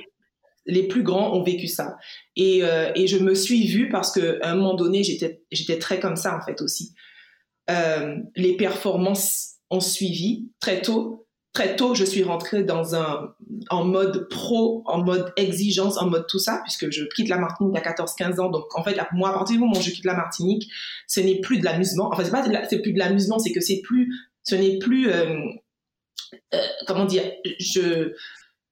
[0.66, 1.96] les plus grands ont vécu ça.
[2.36, 5.98] Et, euh, et je me suis vue parce qu'à un moment donné, j'étais, j'étais très
[5.98, 6.94] comme ça en fait aussi.
[8.36, 11.26] les performances ont suivi très tôt.
[11.52, 13.34] Très tôt, je suis rentrée dans un,
[13.70, 17.76] en mode pro, en mode exigence, en mode tout ça, puisque je quitte la Martinique
[17.76, 18.50] à 14-15 ans.
[18.50, 20.70] Donc, en fait, moi, à partir du moment où je quitte la Martinique,
[21.08, 22.08] ce n'est plus de l'amusement.
[22.12, 25.40] Enfin, c'est pas, c'est plus de l'amusement, c'est que c'est plus, ce n'est plus, euh,
[26.54, 27.24] euh, comment dire,
[27.58, 28.12] je,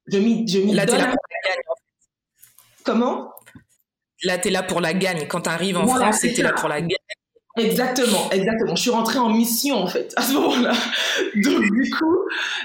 [0.07, 0.99] je m'y, je m'y là, donne.
[0.99, 1.63] Là, pour la gagne,
[2.85, 3.33] Comment?
[4.23, 5.27] Là, t'es là pour la gagne.
[5.27, 6.97] Quand tu arrives en France, c'était là pour la gagne.
[7.59, 8.75] Exactement, exactement.
[8.75, 10.73] Je suis rentrée en mission en fait à ce moment-là.
[11.37, 12.19] Donc du coup,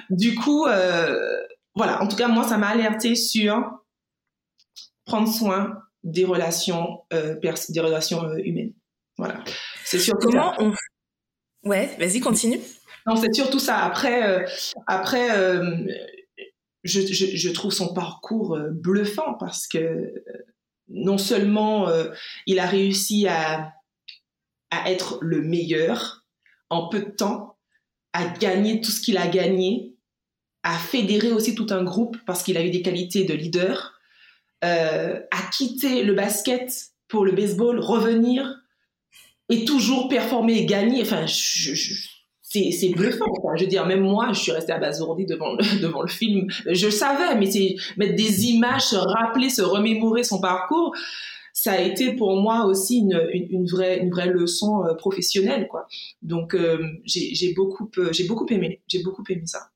[0.09, 1.41] du coup, euh,
[1.75, 2.01] voilà.
[2.01, 3.63] En tout cas, moi, ça m'a alerté sur
[5.05, 7.35] prendre soin des relations, euh,
[7.69, 8.73] des relations euh, humaines.
[9.17, 9.43] Voilà.
[9.85, 10.73] C'est surtout comment on.
[11.63, 12.59] Ouais, vas-y, continue.
[13.05, 13.79] Non, c'est surtout ça.
[13.79, 14.45] Après,
[14.87, 15.29] après,
[16.83, 20.13] je, je, je, trouve son parcours bluffant parce que
[20.89, 21.87] non seulement
[22.47, 23.73] il a réussi à
[24.73, 26.25] à être le meilleur
[26.69, 27.57] en peu de temps,
[28.13, 29.95] à gagner tout ce qu'il a gagné,
[30.63, 33.93] à fédérer aussi tout un groupe parce qu'il a eu des qualités de leader,
[34.63, 36.71] euh, à quitter le basket
[37.07, 38.59] pour le baseball, revenir
[39.49, 41.01] et toujours performer et gagner.
[41.01, 43.25] Enfin, c'est bluffant.
[43.55, 46.47] Je veux dire, même moi, je suis restée abasourdie devant le, devant le film.
[46.65, 50.95] Je savais, mais c'est mettre des images, se rappeler, se remémorer son parcours
[51.53, 55.87] ça a été pour moi aussi une, une, vraie, une vraie leçon euh, professionnelle, quoi.
[56.23, 59.69] Donc, euh, j'ai beaucoup, euh, j'ai beaucoup aimé, j'ai beaucoup aimé ça.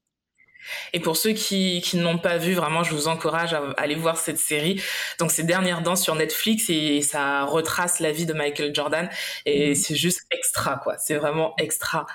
[0.93, 3.95] Et pour ceux qui, qui ne l'ont pas vu, vraiment, je vous encourage à, aller
[3.95, 4.81] voir cette série.
[5.19, 9.09] Donc, c'est Dernière Danse sur Netflix et ça retrace la vie de Michael Jordan.
[9.45, 9.75] Et mm.
[9.75, 10.97] c'est juste extra, quoi.
[10.97, 12.05] C'est vraiment extra.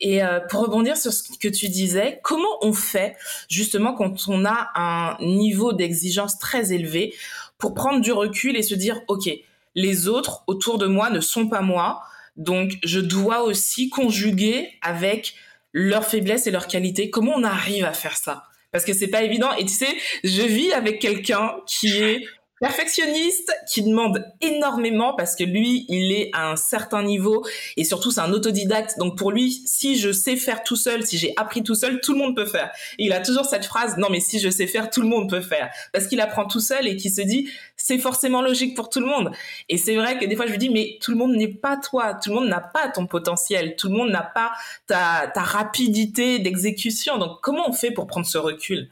[0.00, 3.16] Et euh, pour rebondir sur ce que tu disais, comment on fait,
[3.48, 7.14] justement, quand on a un niveau d'exigence très élevé
[7.58, 9.28] pour prendre du recul et se dire, OK,
[9.74, 12.02] les autres autour de moi ne sont pas moi.
[12.36, 15.34] Donc, je dois aussi conjuguer avec
[15.72, 17.10] leurs faiblesses et leurs qualités.
[17.10, 18.44] Comment on arrive à faire ça?
[18.72, 19.52] Parce que c'est pas évident.
[19.52, 22.24] Et tu sais, je vis avec quelqu'un qui est
[22.60, 27.44] perfectionniste qui demande énormément parce que lui, il est à un certain niveau
[27.76, 28.98] et surtout c'est un autodidacte.
[28.98, 32.12] Donc pour lui, si je sais faire tout seul, si j'ai appris tout seul, tout
[32.12, 32.70] le monde peut faire.
[32.98, 35.40] Il a toujours cette phrase non mais si je sais faire, tout le monde peut
[35.40, 39.00] faire parce qu'il apprend tout seul et qu'il se dit c'est forcément logique pour tout
[39.00, 39.32] le monde.
[39.68, 41.76] Et c'est vrai que des fois je lui dis mais tout le monde n'est pas
[41.76, 44.52] toi, tout le monde n'a pas ton potentiel, tout le monde n'a pas
[44.86, 47.18] ta, ta rapidité d'exécution.
[47.18, 48.90] Donc comment on fait pour prendre ce recul?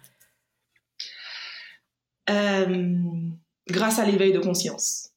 [2.31, 3.33] Euh
[3.69, 5.11] grâce à l'éveil de conscience.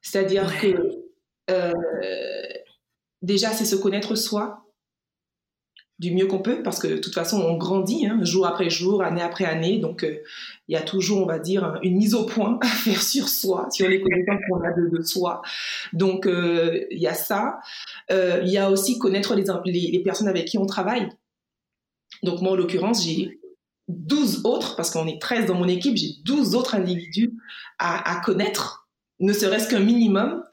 [0.00, 1.04] C'est-à-dire que
[1.50, 1.72] euh,
[3.22, 4.64] déjà, c'est se connaître soi
[5.98, 9.02] du mieux qu'on peut, parce que de toute façon, on grandit hein, jour après jour,
[9.02, 9.78] année après année.
[9.78, 10.22] Donc, euh,
[10.68, 13.68] il y a toujours, on va dire, une mise au point à faire sur soi,
[13.70, 15.42] sur les connaissances qu'on a de, soi.
[15.92, 17.58] Donc, euh, il y a ça.
[18.10, 21.08] Il y a aussi connaître les, les, les personnes avec qui on travaille.
[22.22, 23.40] Donc, moi, en l'occurrence, j'ai
[23.88, 27.32] 12 autres, parce qu'on est 13 dans mon équipe, j'ai 12 autres individus
[27.78, 28.88] à, connaître,
[29.20, 30.44] ne serait-ce qu'un minimum,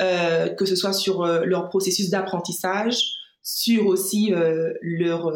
[0.00, 2.96] euh, que ce soit sur euh, leur processus d'apprentissage,
[3.42, 5.32] sur aussi euh, leur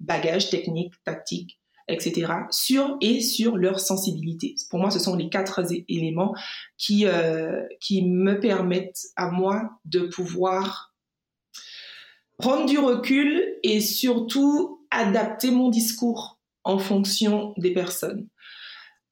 [0.00, 2.32] bagage technique, tactique, etc.
[2.50, 4.54] Sur et sur leur sensibilité.
[4.70, 6.34] Pour moi, ce sont les quatre éléments
[6.76, 7.06] qui,
[7.80, 10.94] qui me permettent à moi de pouvoir
[12.38, 16.35] prendre du recul et surtout adapter mon discours
[16.66, 18.28] en fonction des personnes.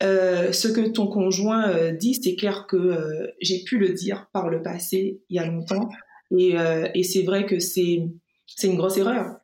[0.03, 4.27] Euh, ce que ton conjoint euh, dit, c'est clair que euh, j'ai pu le dire
[4.33, 5.89] par le passé, il y a longtemps,
[6.37, 6.57] et,
[6.95, 8.03] et c'est vrai que c'est
[8.65, 9.37] une grosse erreur.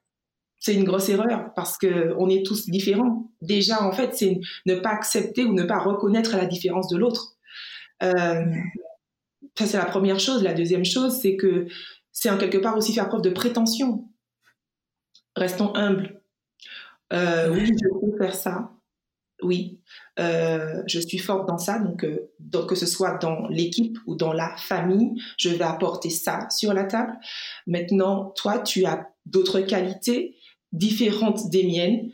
[0.58, 3.30] C'est une grosse erreur parce que on est tous différents.
[3.40, 7.36] Déjà, en fait, c'est ne pas accepter ou ne pas reconnaître la différence de l'autre.
[8.00, 8.44] ça,
[9.54, 10.42] c'est la première chose.
[10.42, 11.66] La deuxième chose, c'est que
[12.10, 14.08] c'est en quelque part aussi faire preuve de prétention.
[15.36, 16.19] Restons humbles.
[17.12, 18.70] Oui, je peux faire ça
[19.42, 19.80] oui,
[20.18, 24.14] euh, je suis forte dans ça, donc, euh, donc, que ce soit dans l'équipe ou
[24.14, 27.18] dans la famille, je vais apporter ça sur la table.
[27.66, 30.36] Maintenant, toi, tu as d'autres qualités
[30.72, 32.12] différentes des miennes.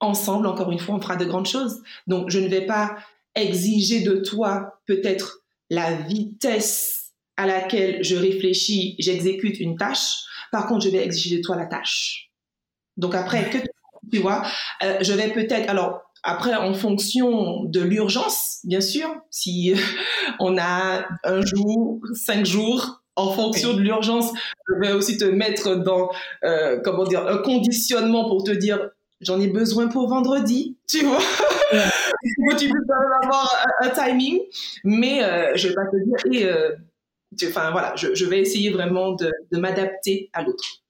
[0.00, 1.82] Ensemble, encore une fois, on fera de grandes choses.
[2.06, 2.96] Donc, je ne vais pas
[3.34, 10.24] exiger de toi peut-être la vitesse à laquelle je réfléchis, j'exécute une tâche.
[10.52, 12.30] Par contre, je vais exiger de toi la tâche.
[12.96, 13.58] Donc après, que
[14.12, 14.42] tu vois,
[14.82, 19.74] euh, je vais peut-être, alors après, en fonction de l'urgence, bien sûr, si
[20.40, 24.30] on a un jour, cinq jours, en fonction de l'urgence,
[24.68, 26.10] je vais aussi te mettre dans,
[26.44, 28.90] euh, comment dire, un conditionnement pour te dire,
[29.20, 31.20] j'en ai besoin pour vendredi, tu vois.
[32.58, 34.40] tu peux avoir un, timing,
[34.84, 36.42] mais euh, je vais pas te dire,
[37.40, 40.82] et, enfin voilà, je, vais essayer vraiment de m'adapter à l'autre.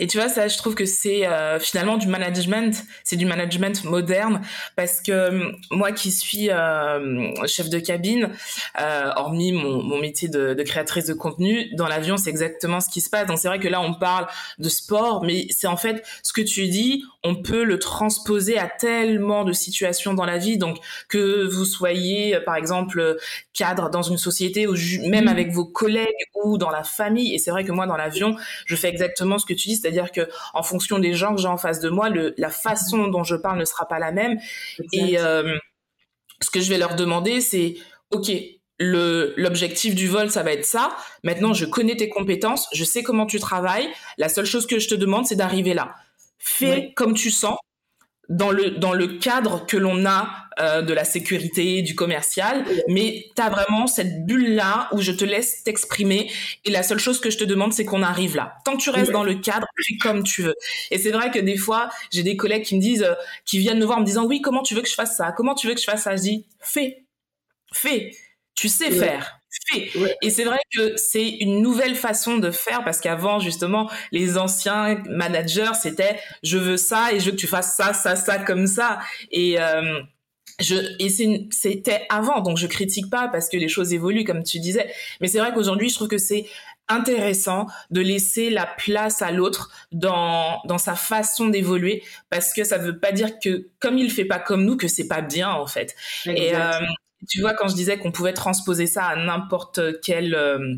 [0.00, 3.84] Et tu vois, ça, je trouve que c'est euh, finalement du management, c'est du management
[3.84, 4.42] moderne,
[4.76, 8.30] parce que euh, moi qui suis euh, chef de cabine,
[9.16, 13.00] hormis mon, mon métier de, de, créatrice de contenu, dans l'avion, c'est exactement ce qui
[13.00, 13.26] se passe.
[13.26, 14.26] Donc c'est vrai que là, on parle
[14.58, 18.68] de sport, mais c'est en fait ce que tu dis, on peut le transposer à
[18.68, 20.56] tellement de situations dans la vie.
[20.56, 23.18] Donc que vous soyez, par exemple,
[23.52, 24.74] cadre dans une société, ou
[25.08, 25.28] même mmh.
[25.28, 26.08] avec vos collègues
[26.42, 27.34] ou dans la famille.
[27.34, 28.36] Et c'est vrai que moi, dans l'avion,
[28.66, 31.48] je fais exactement ce que tu dis, c'est-à-dire que en fonction des gens que j'ai
[31.48, 34.38] en face de moi, le, la façon dont je parle ne sera pas la même.
[34.92, 35.56] Et euh,
[36.40, 37.76] ce que je vais leur demander, c'est
[38.10, 38.30] OK.
[38.80, 40.96] L'objectif du vol, ça va être ça.
[41.24, 43.88] Maintenant, je connais tes compétences, je sais comment tu travailles.
[44.18, 45.96] La seule chose que je te demande, c'est d'arriver là.
[46.38, 47.56] Fais comme tu sens
[48.28, 50.28] dans le dans le cadre que l'on a
[50.60, 55.12] euh, de la sécurité, du commercial, mais tu as vraiment cette bulle là où je
[55.12, 56.30] te laisse t'exprimer
[56.64, 58.56] et la seule chose que je te demande c'est qu'on arrive là.
[58.64, 60.54] Tant que tu restes dans le cadre, fais comme tu veux.
[60.90, 63.14] Et c'est vrai que des fois, j'ai des collègues qui me disent euh,
[63.46, 65.32] qui viennent me voir en me disant "Oui, comment tu veux que je fasse ça?
[65.32, 66.16] Comment tu veux que je fasse ça?
[66.16, 67.04] Je dis "Fais.
[67.72, 68.10] Fais.
[68.54, 69.37] Tu sais faire."
[70.22, 75.02] Et c'est vrai que c'est une nouvelle façon de faire parce qu'avant, justement, les anciens
[75.08, 78.66] managers, c'était je veux ça et je veux que tu fasses ça, ça, ça comme
[78.66, 78.98] ça.
[79.30, 80.00] Et, euh,
[80.60, 81.08] je, et
[81.50, 84.92] c'était avant, donc je critique pas parce que les choses évoluent, comme tu disais.
[85.20, 86.46] Mais c'est vrai qu'aujourd'hui, je trouve que c'est
[86.88, 92.78] intéressant de laisser la place à l'autre dans dans sa façon d'évoluer parce que ça
[92.78, 95.66] veut pas dire que comme il fait pas comme nous que c'est pas bien en
[95.66, 95.94] fait.
[96.26, 96.80] Et euh,
[97.28, 100.76] tu vois quand je disais qu'on pouvait transposer ça à n'importe quel euh,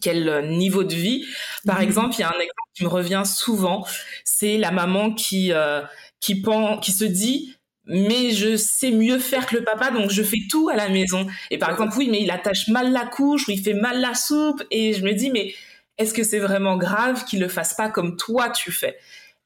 [0.00, 1.26] quel niveau de vie.
[1.66, 1.82] Par mhm.
[1.82, 3.84] exemple, il y a un exemple qui me revient souvent,
[4.24, 5.82] c'est la maman qui euh,
[6.20, 6.42] qui
[6.82, 7.54] qui se dit
[7.88, 11.26] mais je sais mieux faire que le papa, donc je fais tout à la maison.
[11.50, 14.14] Et par exemple, oui, mais il attache mal la couche ou il fait mal la
[14.14, 15.54] soupe, et je me dis, mais
[15.96, 18.98] est-ce que c'est vraiment grave qu'il le fasse pas comme toi tu fais?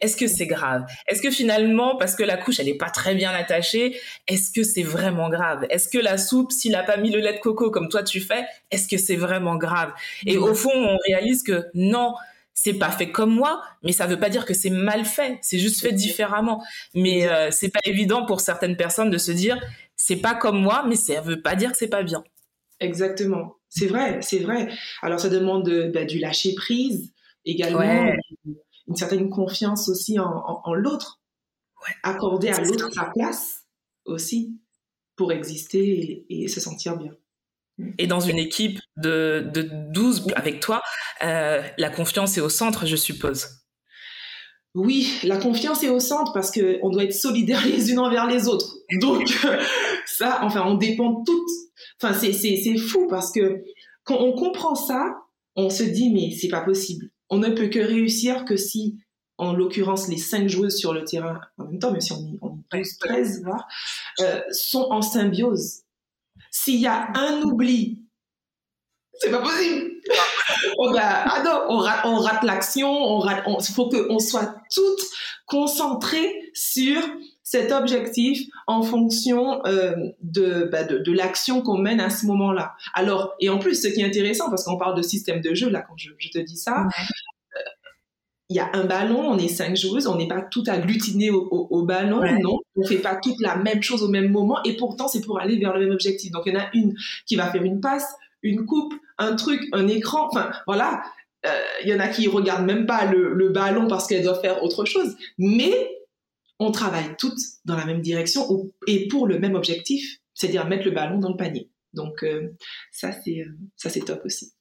[0.03, 0.85] Est-ce que c'est grave?
[1.07, 3.97] Est-ce que finalement, parce que la couche elle est pas très bien attachée,
[4.29, 5.65] est-ce que c'est vraiment grave?
[5.71, 8.21] Est-ce que la soupe, s'il a pas mis le lait de coco comme toi tu
[8.21, 9.93] fais, est-ce que c'est vraiment grave?
[10.27, 12.15] Et au fond, on réalise que non,
[12.53, 15.39] c'est pas fait comme moi, mais ça veut pas dire que c'est mal fait.
[15.41, 16.63] C'est juste fait différemment.
[16.95, 19.59] Mais euh, c'est pas évident pour certaines personnes de se dire
[19.97, 22.25] c'est pas comme moi, mais ça veut pas dire que c'est pas bien.
[22.81, 23.55] Exactement.
[23.69, 24.69] C'est vrai, c'est vrai.
[25.01, 27.13] Alors ça demande bah, du lâcher prise
[27.45, 28.13] également,
[28.89, 31.21] une certaine confiance aussi en, l'autre,
[32.03, 33.65] accorder à l'autre sa place
[34.05, 34.59] aussi
[35.17, 37.13] pour exister et se sentir bien.
[37.99, 40.83] Et dans une équipe de, de 12 avec toi,
[41.23, 43.63] euh, la confiance est au centre, je suppose.
[44.75, 48.49] Oui, la confiance est au centre parce qu'on doit être solidaires les unes envers les
[48.49, 48.75] autres.
[49.01, 49.29] Donc,
[50.07, 51.51] ça, enfin, on dépend toutes.
[52.01, 53.63] Enfin, c'est fou parce que
[54.05, 55.15] quand on comprend ça,
[55.57, 57.11] on se dit, mais c'est pas possible.
[57.33, 58.99] On ne peut que réussir que si,
[59.39, 62.99] en l'occurrence, les cinq joueuses sur le terrain, en même temps, même si on est,
[63.01, 63.43] 13,
[64.21, 65.81] euh, sont en symbiose.
[66.51, 68.03] S'il y a un oubli,
[69.15, 69.93] c'est pas possible.
[70.77, 75.03] on, ah non, on rate, on rate l'action, on rate, il faut qu'on soit toutes
[75.47, 77.01] concentrées sur
[77.43, 82.75] cet objectif en fonction euh, de, bah, de, de l'action qu'on mène à ce moment-là.
[82.95, 85.69] Alors, et en plus, ce qui est intéressant, parce qu'on parle de système de jeu,
[85.69, 86.87] là, quand je, je te dis ça,
[88.53, 91.49] il y a un ballon, on est cinq joueuses, on n'est pas toutes agglutinées au,
[91.51, 95.09] au, ballon, non, on fait pas toutes la même chose au même moment, et pourtant
[95.09, 96.31] c'est pour aller vers le même objectif.
[96.31, 96.95] Donc il y en a une
[97.27, 101.03] qui va faire une passe, une coupe, un truc, un écran, enfin voilà.
[101.47, 101.51] Euh,
[101.83, 104.63] il y en a qui regardent même pas le, le ballon parce qu'elles doivent faire
[104.63, 105.73] autre chose, mais
[106.67, 108.47] on travaille toutes dans la même direction
[108.87, 111.71] et pour le même objectif, c'est-à-dire mettre le ballon dans le panier.
[111.93, 112.49] Donc euh,
[112.91, 114.53] ça c'est euh, ça c'est top aussi.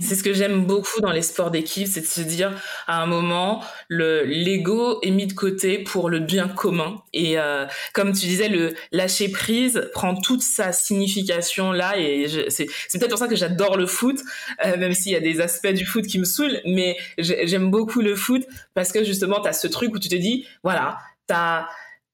[0.00, 2.52] C'est ce que j'aime beaucoup dans les sports d'équipe, c'est de se dire
[2.86, 7.02] à un moment le l'ego est mis de côté pour le bien commun.
[7.12, 12.66] Et euh, comme tu disais le lâcher prise prend toute sa signification là et c'est
[12.92, 14.20] peut-être pour ça que j'adore le foot
[14.64, 18.00] euh, même s'il y a des aspects du foot qui me saoulent mais j'aime beaucoup
[18.00, 18.42] le foot
[18.74, 21.68] parce que justement tu as ce truc où tu te dis voilà, tu as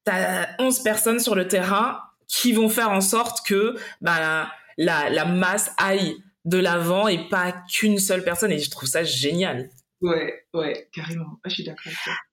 [0.05, 5.25] t'as 11 personnes sur le terrain qui vont faire en sorte que bah, la, la
[5.25, 6.15] masse aille
[6.45, 8.51] de l'avant et pas qu'une seule personne.
[8.51, 9.69] Et je trouve ça génial.
[10.01, 11.39] Ouais, ouais, carrément.
[11.43, 11.91] Ah, je suis d'accord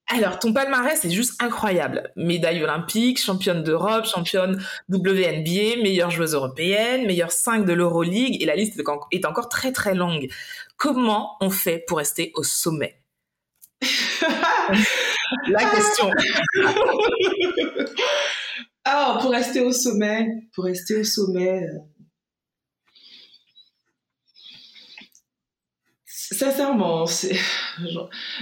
[0.09, 2.13] Alors, ton palmarès c'est juste incroyable.
[2.17, 8.57] Médaille olympique, championne d'Europe, championne WNBA, meilleure joueuse européenne, meilleure 5 de l'Euroleague, et la
[8.57, 8.81] liste
[9.13, 10.29] est encore très très longue.
[10.77, 13.01] Comment on fait pour rester au sommet?
[15.49, 16.11] La question.
[18.85, 21.79] Alors, pour rester au sommet, pour rester au sommet, euh,
[26.33, 27.05] Sincèrement,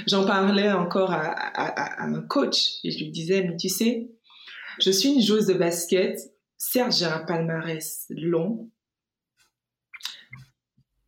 [0.07, 4.09] j'en parlais encore à, un coach et je lui disais, mais tu sais,
[4.81, 6.19] je suis une joueuse de basket.
[6.57, 8.71] Certes, j'ai un palmarès long.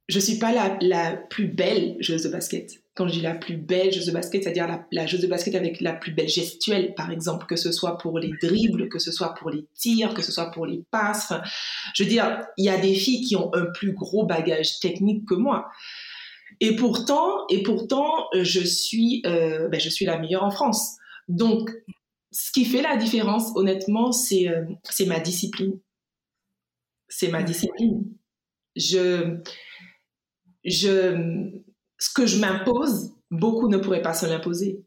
[0.08, 2.82] Je suis pas la, plus belle joueuse de basket.
[2.94, 5.80] Quand je dis la plus belle joueuse de basket, c'est-à-dire la, joueuse de basket avec
[5.80, 9.34] la plus belle gestuelle, par exemple, que ce soit pour les dribbles, que ce soit
[9.34, 11.32] pour les tirs, que ce soit pour les passes.
[11.94, 15.26] je veux dire, il y a des filles qui ont un plus gros bagage technique
[15.26, 15.70] que moi.
[16.60, 20.96] Et pourtant, et pourtant, euh, je suis, euh, ben, je suis la meilleure en France.
[21.28, 21.70] Donc,
[22.30, 25.78] ce qui fait la différence, honnêtement, c'est euh, c'est ma discipline.
[27.08, 28.04] C'est ma discipline.
[28.74, 29.38] Je,
[30.64, 31.50] je,
[31.98, 34.82] ce que je m'impose, beaucoup ne pourraient pas se l'imposer.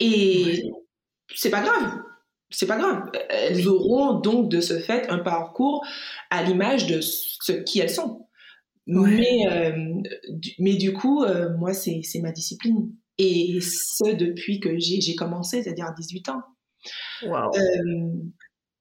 [0.00, 0.64] Et
[1.34, 2.02] c'est pas grave.
[2.50, 3.10] C'est pas grave.
[3.28, 5.86] Elles auront donc de ce fait un parcours
[6.30, 8.26] à l'image de ce qui elles sont.
[8.90, 9.72] Mais, euh,
[10.28, 12.92] du, mais du coup, euh, moi, c'est ma discipline.
[13.18, 16.42] Et ce, depuis que j'ai commencé, c'est-à-dire à 18 ans.
[17.22, 17.50] Wow.
[17.54, 18.12] Euh,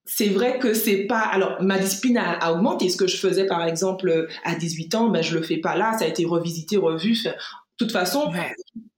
[0.05, 1.19] c'est vrai que c'est pas.
[1.19, 2.89] Alors, ma discipline a, augmenté.
[2.89, 5.95] Ce que je faisais, par exemple, à 18 ans, ben, je le fais pas là.
[5.99, 7.15] Ça a été revisité, revu.
[7.23, 7.31] De
[7.77, 8.31] toute façon,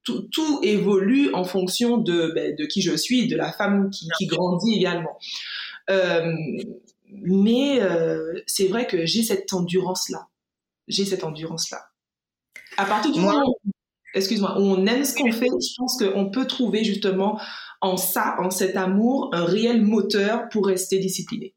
[0.04, 4.08] tout, tout, évolue en fonction de, ben, de qui je suis, de la femme qui,
[4.18, 5.18] qui grandit également.
[7.10, 7.82] Mais
[8.46, 10.30] c'est vrai que j'ai cette endurance-là
[10.88, 11.82] j'ai cette endurance-là.
[12.78, 13.72] À partir du moment où,
[14.14, 17.40] excuse-moi, on aime ce qu'on fait, je pense qu'on peut trouver justement
[17.82, 21.56] en ça, en cet amour, un réel moteur pour rester discipliné.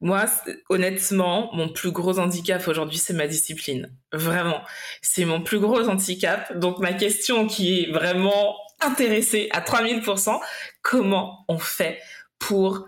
[0.00, 0.26] Moi,
[0.68, 3.92] honnêtement, mon plus gros handicap aujourd'hui, c'est ma discipline.
[4.12, 4.60] Vraiment.
[5.02, 6.56] C'est mon plus gros handicap.
[6.56, 10.38] Donc, ma question qui est vraiment intéressée à 3000%,
[10.82, 12.00] comment on fait
[12.38, 12.86] pour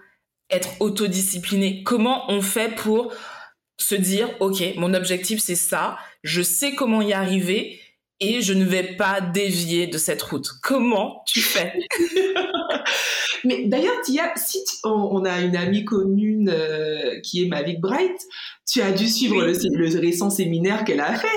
[0.51, 1.83] être autodiscipliné?
[1.83, 3.13] Comment on fait pour
[3.83, 5.99] se dire, OK, mon objectif, c'est ça.
[6.23, 7.81] Je sais comment y arriver
[8.21, 10.49] et je ne vais pas dévier de cette route.
[10.63, 11.73] Comment tu fais?
[13.45, 18.21] Mais d'ailleurs, Tia, si on, a une amie commune euh, qui est Mavic Bright,
[18.71, 21.29] tu as dû suivre le, récent séminaire qu'elle a fait.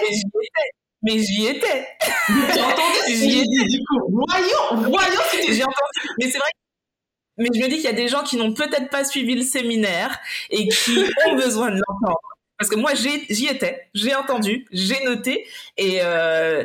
[1.01, 1.87] Mais j'y étais.
[2.29, 2.97] Mais j'ai entendu.
[3.07, 4.23] j'y étais du coup.
[4.29, 5.21] Voyons, voyons.
[5.47, 6.09] J'ai entendu.
[6.19, 6.49] Mais c'est vrai.
[7.37, 9.41] Mais je me dis qu'il y a des gens qui n'ont peut-être pas suivi le
[9.41, 10.19] séminaire
[10.49, 12.19] et qui ont besoin de l'entendre.
[12.57, 15.45] Parce que moi, j'y étais, j'ai entendu, j'ai noté,
[15.77, 16.63] et euh,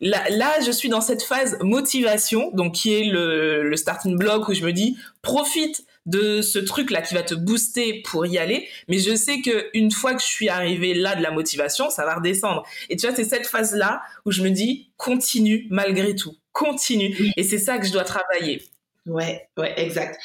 [0.00, 4.48] là, là, je suis dans cette phase motivation, donc qui est le, le starting block
[4.48, 8.68] où je me dis, profite de ce truc-là qui va te booster pour y aller,
[8.88, 12.04] mais je sais que une fois que je suis arrivée là de la motivation, ça
[12.04, 12.64] va redescendre.
[12.90, 17.32] Et tu vois, c'est cette phase-là où je me dis, continue malgré tout, continue.
[17.36, 18.62] Et c'est ça que je dois travailler.
[19.06, 20.18] Ouais, ouais, exact.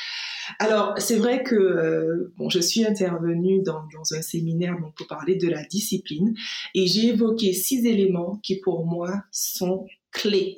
[0.57, 5.35] Alors, c'est vrai que euh, bon, je suis intervenue dans, un séminaire donc, pour parler
[5.35, 6.33] de la discipline
[6.73, 10.57] et j'ai évoqué six éléments qui pour moi sont clés.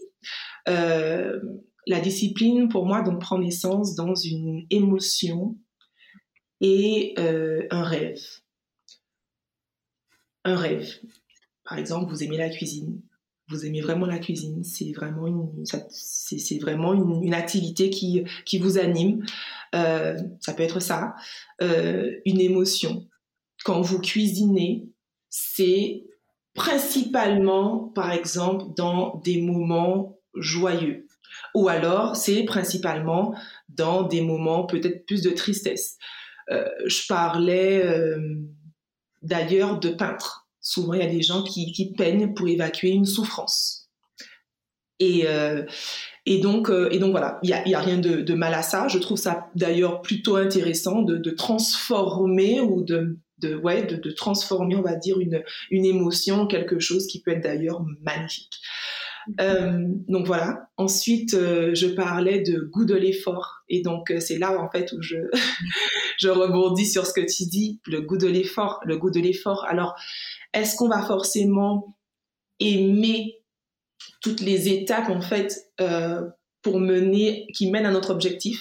[0.70, 1.40] Euh,
[1.88, 5.58] la discipline, pour moi, donc prend naissance dans une émotion
[6.62, 8.22] et euh, un rêve.
[10.44, 10.88] Un rêve.
[11.64, 13.02] Par exemple, vous aimez la cuisine
[13.52, 18.78] vous aimez vraiment la cuisine, c'est vraiment une, c'est, vraiment une, activité qui, qui vous
[18.78, 19.24] anime.
[19.76, 21.16] Euh, ça peut être ça,
[21.62, 23.08] euh, une émotion.
[23.64, 24.90] Quand vous cuisinez,
[25.30, 26.06] c'est
[26.54, 31.08] principalement, par exemple, dans des moments joyeux.
[31.54, 33.36] Ou alors, c'est principalement
[33.70, 35.98] dans des moments peut-être plus de tristesse.
[36.50, 37.86] Euh, je parlais
[39.22, 43.06] d'ailleurs de peintres souvent il y a des gens qui, qui peignent pour évacuer une
[43.06, 43.82] souffrance.
[45.02, 45.66] Et, euh,
[46.42, 48.88] donc, euh, et donc voilà, il n'y a, rien de, mal à ça.
[48.88, 55.20] Je trouve ça d'ailleurs plutôt intéressant de, transformer ou de, de, transformer, on va dire,
[55.20, 58.60] une, une émotion, quelque chose qui peut être d'ailleurs magnifique.
[59.40, 60.70] Euh, donc voilà.
[60.78, 63.62] Ensuite, euh, je parlais de goût de l'effort.
[63.70, 65.18] Et donc, euh, c'est là en fait où je,
[66.20, 69.66] je rebondis sur ce que tu dis, le goût de l'effort, le goût de l'effort.
[69.66, 69.96] Alors,
[70.54, 71.98] est-ce qu'on va forcément
[72.60, 73.42] aimer
[74.22, 75.72] toutes les étapes en fait
[76.62, 78.60] pour mener, qui mènent à notre objectif?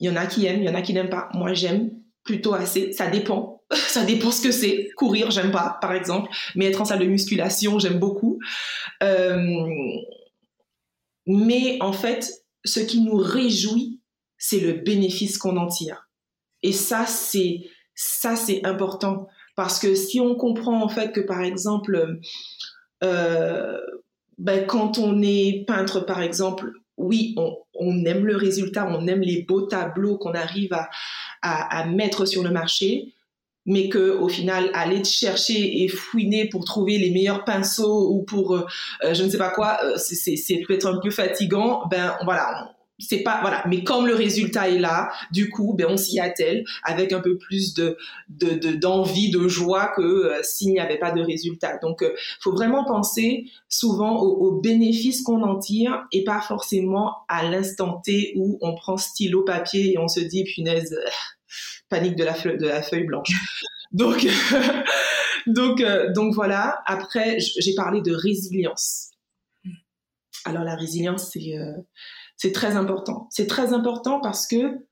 [0.00, 1.28] Il y en a qui aiment, il y en a qui n'aiment pas.
[1.32, 1.90] Moi, j'aime
[2.24, 2.92] plutôt assez.
[2.92, 3.61] Ça dépend.
[3.74, 4.90] Ça dépend ce que c'est.
[4.96, 6.30] Courir, j'aime pas, par exemple.
[6.54, 8.38] Mais être en salle de musculation, j'aime beaucoup.
[9.02, 9.62] Euh,
[11.26, 14.00] mais en fait, ce qui nous réjouit,
[14.38, 16.08] c'est le bénéfice qu'on en tire.
[16.62, 17.60] Et ça, c'est
[17.94, 19.28] ça, c'est important.
[19.56, 22.20] Parce que si on comprend en fait que par exemple,
[23.04, 23.78] euh,
[24.38, 27.34] ben, quand on est peintre par exemple, oui,
[27.74, 30.88] on, aime le résultat, on aime les beaux tableaux qu'on arrive à,
[31.42, 33.12] à, mettre sur le marché,
[33.66, 38.54] mais que au final aller chercher et fouiner pour trouver les meilleurs pinceaux ou pour
[38.54, 38.66] euh,
[39.12, 41.82] je ne sais pas quoi, euh, c'est peut-être un peu fatigant.
[41.90, 45.96] Ben voilà, c'est pas voilà mais comme le résultat est là du coup ben on
[45.96, 47.96] s'y attelle avec un peu plus de
[48.76, 52.84] d'envie de, joie que euh, s'il n'y avait pas de résultat donc euh, faut vraiment
[52.84, 58.74] penser souvent aux, bénéfices qu'on en tire et pas forcément à l'instant T où on
[58.74, 61.10] prend stylo papier et on se dit punaise euh,
[61.88, 63.30] panique de la feuille de la feuille blanche
[63.92, 64.26] donc
[65.46, 65.82] donc
[66.14, 69.10] donc voilà après j'ai parlé de résilience
[70.44, 71.54] alors la résilience c'est
[72.42, 73.28] c'est très important.
[73.30, 74.84] C'est très important parce que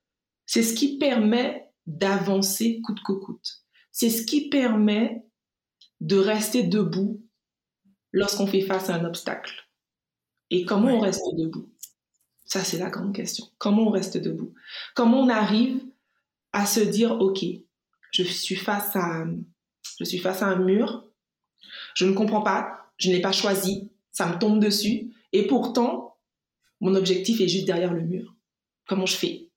[0.47, 3.65] c'est ce qui permet d'avancer coûte que coûte.
[3.91, 5.27] C'est ce qui permet
[6.01, 7.27] de rester debout
[8.13, 9.69] lorsqu'on fait face à un obstacle.
[10.51, 11.69] Et comment on reste debout?
[12.45, 13.47] Ça, c'est la grande question.
[13.59, 14.55] Comment on reste debout?
[14.95, 15.85] Comment on arrive
[16.53, 17.45] à se dire, OK,
[18.13, 19.25] je suis face à,
[19.99, 21.07] je suis face à un mur,
[21.95, 26.19] je ne comprends pas, je n'ai pas choisi, ça me tombe dessus, et pourtant,
[26.81, 28.35] mon objectif est juste derrière le mur.
[28.87, 29.49] Comment je fais?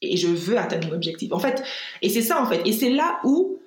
[0.00, 1.32] Et je veux atteindre mon objectif.
[1.32, 1.62] En fait,
[2.00, 2.66] et c'est ça en fait.
[2.66, 3.60] Et c'est là où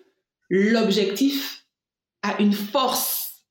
[0.50, 1.68] l'objectif
[2.24, 3.46] a une force.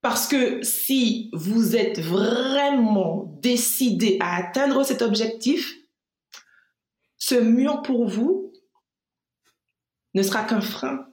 [0.00, 5.74] Parce que si vous êtes vraiment décidé à atteindre cet objectif,
[7.28, 8.52] ce mur pour vous
[10.14, 11.06] ne sera qu'un frein.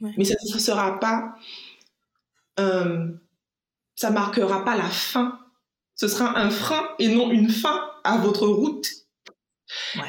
[0.00, 1.34] Mais ce ne sera pas
[2.60, 3.08] euh,
[3.94, 5.38] ça marquera pas la fin.
[5.94, 8.86] Ce sera un frein et non une fin à votre route.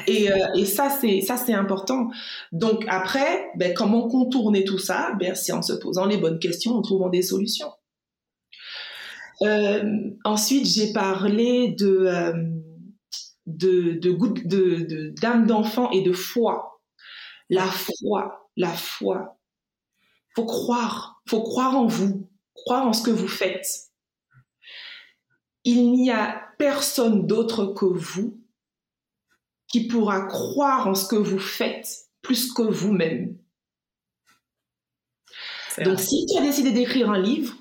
[0.06, 2.10] Et, euh, et, ça, c'est ça, c'est important.
[2.52, 5.12] Donc après, ben, comment contourner tout ça?
[5.18, 7.72] Ben, C'est en se posant les bonnes questions, en trouvant des solutions.
[9.40, 12.67] Euh, ensuite, j'ai parlé de
[13.48, 14.12] de de,
[14.44, 16.82] de, de d'âme d'enfant et de foi.
[17.50, 19.38] La foi, la foi.
[20.34, 23.66] Faut croire, faut croire en vous, croire en ce que vous faites.
[25.64, 28.38] Il n'y a personne d'autre que vous
[29.68, 33.38] qui pourra croire en ce que vous faites plus que vous-même.
[35.84, 37.54] Donc, si tu as décidé d'écrire un livre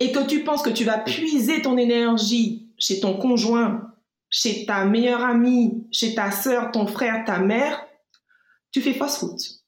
[0.00, 3.93] et que tu penses que tu vas puiser ton énergie chez ton conjoint,
[4.34, 7.86] chez ta meilleure amie, chez ta sœur, ton frère, ta mère,
[8.72, 9.62] tu fais fausse route.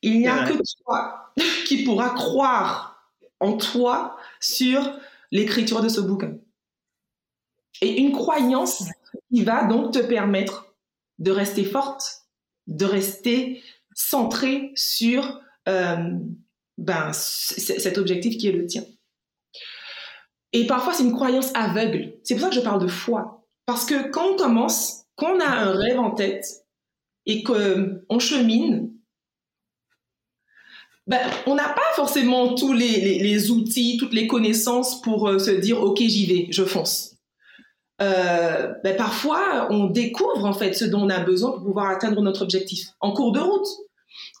[0.00, 1.34] Il n'y a que toi
[1.66, 4.98] qui pourra croire en toi sur
[5.32, 6.38] l'écriture de ce bouquin.
[7.82, 8.84] Et une croyance
[9.30, 10.74] qui va donc te permettre
[11.18, 12.22] de rester forte,
[12.68, 13.62] de rester
[13.94, 16.18] centrée sur euh,
[16.78, 18.84] ben, cet objectif qui est le tien.
[20.52, 22.14] Et parfois, c'est une croyance aveugle.
[22.24, 23.44] C'est pour ça que je parle de foi.
[23.66, 26.64] Parce que quand on commence, quand on a un rêve en tête
[27.26, 28.90] et qu'on chemine,
[31.06, 35.50] ben, on n'a pas forcément tous les, les, outils, toutes les connaissances pour euh, se
[35.50, 37.16] dire, OK, j'y vais, je fonce.
[38.00, 42.20] Euh, ben parfois, on découvre en fait ce dont on a besoin pour pouvoir atteindre
[42.22, 43.66] notre objectif en cours de route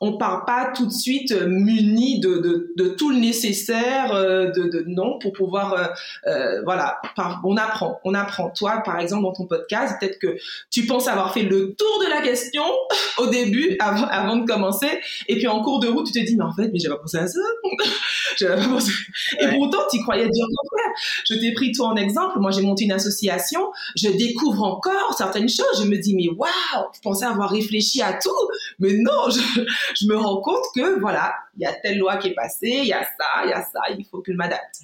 [0.00, 4.50] on part pas tout de suite euh, muni de, de, de tout le nécessaire, euh,
[4.50, 5.94] de, de, non, pour pouvoir,
[6.26, 7.00] euh, voilà,
[7.44, 8.50] on apprend, on apprend.
[8.50, 10.36] Toi, par exemple, dans ton podcast, peut-être que
[10.70, 12.62] tu penses avoir fait le tour de la question
[13.18, 16.36] au début, avant, avant de commencer, et puis en cours de route, tu te dis,
[16.36, 17.40] mais en fait, mais j'avais pas pensé à ça.
[18.38, 18.92] j'avais pas pensé.
[19.40, 20.92] Et pourtant, tu croyais dire contraire.
[21.28, 22.38] Je t'ai pris toi en exemple.
[22.38, 23.60] Moi, j'ai monté une association.
[23.96, 25.82] Je découvre encore certaines choses.
[25.82, 28.30] Je me dis, mais waouh, je pensais avoir réfléchi à tout,
[28.78, 32.34] mais non, je, me rends compte que voilà, il y a telle loi qui est
[32.34, 34.80] passée, il y a ça, il y a ça, il faut que je m'adapte.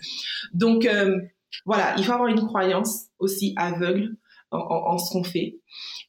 [0.53, 1.19] Donc euh,
[1.65, 4.17] voilà, il faut avoir une croyance aussi aveugle
[4.51, 5.59] en, ce qu'on fait.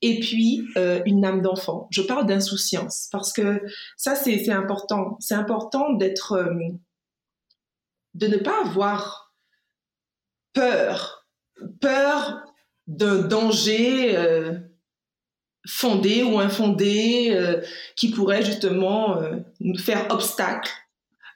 [0.01, 1.87] Et puis, euh, une âme d'enfant.
[1.89, 3.61] Je parle d'insouciance parce que
[3.97, 5.17] ça, c'est important.
[5.19, 6.53] C'est important d'être, euh,
[8.13, 9.33] de ne pas avoir
[10.53, 11.25] peur,
[11.81, 12.43] peur
[12.87, 14.15] d'un danger
[15.67, 17.61] fondé ou infondé euh,
[17.95, 20.71] qui pourrait justement euh, nous faire obstacle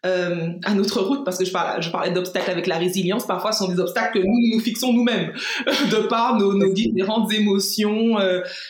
[0.05, 3.51] euh, à notre route, parce que je parlais, je parlais d'obstacles avec la résilience, parfois
[3.51, 5.33] ce sont des obstacles que nous nous fixons nous-mêmes,
[5.91, 8.17] de par nos, différentes émotions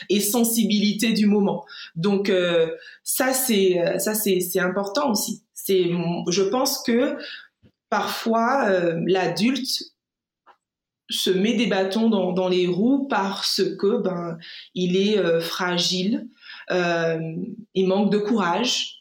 [0.10, 1.66] et sensibilités du moment.
[1.96, 2.32] Donc
[3.04, 5.44] ça c'est ça c'est c'est important aussi.
[5.54, 5.92] C'est
[6.30, 7.18] je pense que
[7.92, 8.68] parfois
[9.06, 9.84] l'adulte
[11.10, 14.38] se met des bâtons dans, les roues parce que ben
[14.76, 16.28] il est euh, fragile,
[16.72, 17.36] euh,
[17.74, 18.96] il manque de courage.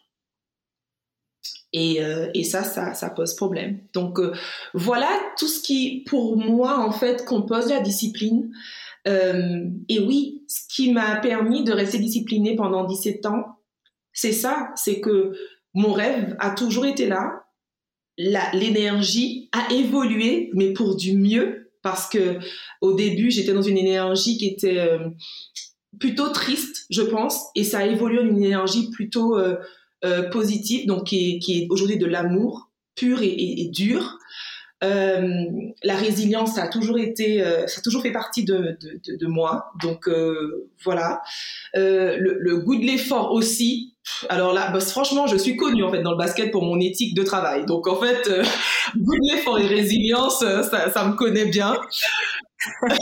[1.74, 3.80] Et, euh, et ça, ça, ça, pose problème.
[3.92, 4.32] Donc euh,
[4.72, 8.50] voilà tout ce qui, pour moi, en fait, compose la discipline.
[9.06, 13.58] et oui, ce qui m'a permis de rester disciplinée pendant 17 ans,
[14.12, 15.32] c'est ça, c'est que
[15.72, 17.44] mon rêve a toujours été là,
[18.18, 22.38] l'énergie a évolué, mais pour du mieux parce que
[22.80, 25.08] au début, j'étais dans une énergie qui était euh,
[25.98, 29.56] plutôt triste, je pense, et ça a évolué en une énergie plutôt euh,
[30.04, 34.18] euh, positive, donc qui est, aujourd'hui de l'amour pur et, dur.
[34.80, 39.72] La résilience, ça a toujours été, ça a toujours fait partie de, de, de, moi.
[39.82, 40.08] Donc
[40.84, 41.22] voilà.
[41.74, 43.94] Le, le, goût de l'effort aussi,
[44.28, 47.14] alors là, bah, franchement, je suis connue en fait dans le basket pour mon éthique
[47.14, 47.64] de travail.
[47.66, 48.42] Donc en fait, euh,
[48.96, 51.78] good l'effort et résilience, euh, ça, ça, me connaît bien.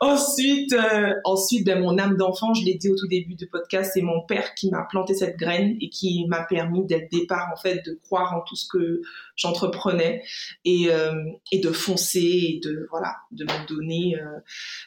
[0.00, 3.92] ensuite, euh, ensuite ben, mon âme d'enfant, je l'ai dit au tout début du podcast,
[3.94, 7.48] c'est mon père qui m'a planté cette graine et qui m'a permis dès le départ
[7.52, 9.02] en fait de croire en tout ce que
[9.36, 10.22] j'entreprenais
[10.64, 11.12] et, euh,
[11.52, 14.16] et de foncer et de voilà de me donner.
[14.16, 14.38] Euh.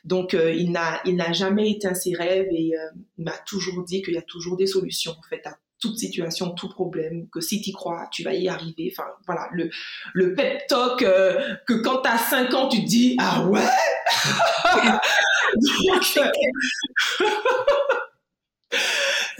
[0.04, 2.74] donc il n'a il n'a jamais éteint ses rêves et
[3.18, 6.52] il m'a toujours dit qu'il y a toujours des solutions en fait à toute situation,
[6.52, 8.94] tout problème, que si tu crois, tu vas y arriver.
[8.96, 9.70] Enfin, voilà, le,
[10.14, 13.62] le pep talk euh, que quand tu as 5 ans, tu te dis Ah ouais
[15.56, 16.04] donc,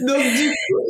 [0.00, 0.82] donc, du coup,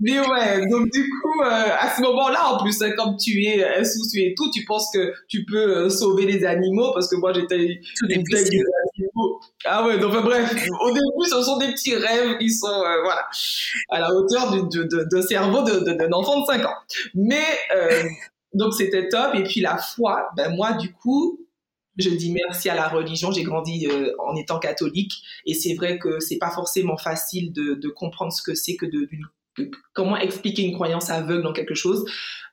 [0.00, 3.64] mais ouais, donc du coup, euh, à ce moment-là, en plus, hein, comme tu es
[3.78, 7.32] insoucieux et tout, tu penses que tu peux euh, sauver les animaux, parce que moi,
[7.32, 9.40] j'étais une des animaux.
[9.64, 13.26] Ah ouais, donc bref, au début, ce sont des petits rêves qui sont, euh, voilà,
[13.90, 16.74] à la hauteur d'un cerveau d'un enfant de 5 ans.
[17.14, 17.44] Mais,
[17.74, 18.02] euh,
[18.52, 19.34] donc c'était top.
[19.34, 21.40] Et puis la foi, ben moi, du coup,
[21.96, 23.32] je dis merci à la religion.
[23.32, 25.12] J'ai grandi euh, en étant catholique.
[25.46, 28.86] Et c'est vrai que c'est pas forcément facile de, de comprendre ce que c'est que
[28.86, 29.08] de,
[29.92, 32.04] comment expliquer une croyance aveugle dans quelque chose.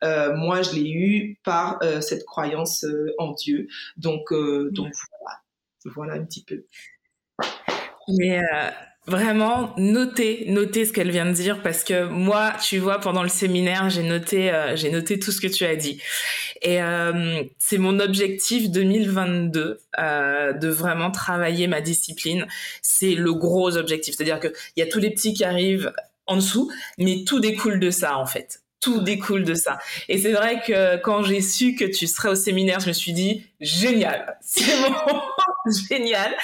[0.03, 3.67] Euh, moi, je l'ai eu par euh, cette croyance euh, en Dieu.
[3.97, 5.41] Donc, donc voilà,
[5.95, 6.65] voilà un petit peu.
[8.07, 8.39] Mais
[9.05, 13.29] vraiment, notez, notez ce qu'elle vient de dire parce que moi, tu vois, pendant le
[13.29, 16.01] séminaire, j'ai noté, j'ai noté tout ce que tu as dit.
[16.61, 16.79] Et
[17.59, 22.47] c'est mon objectif 2022 de vraiment travailler ma discipline.
[22.81, 24.15] C'est le gros objectif.
[24.15, 25.91] C'est-à-dire qu'il y a tous les petits qui arrivent
[26.25, 28.62] en dessous, mais tout découle de ça en fait.
[28.83, 29.79] Tout découle de ça.
[30.09, 33.13] Et c'est vrai que quand j'ai su que tu serais au séminaire, je me suis
[33.13, 35.21] dit génial, c'est bon,
[35.89, 36.35] génial.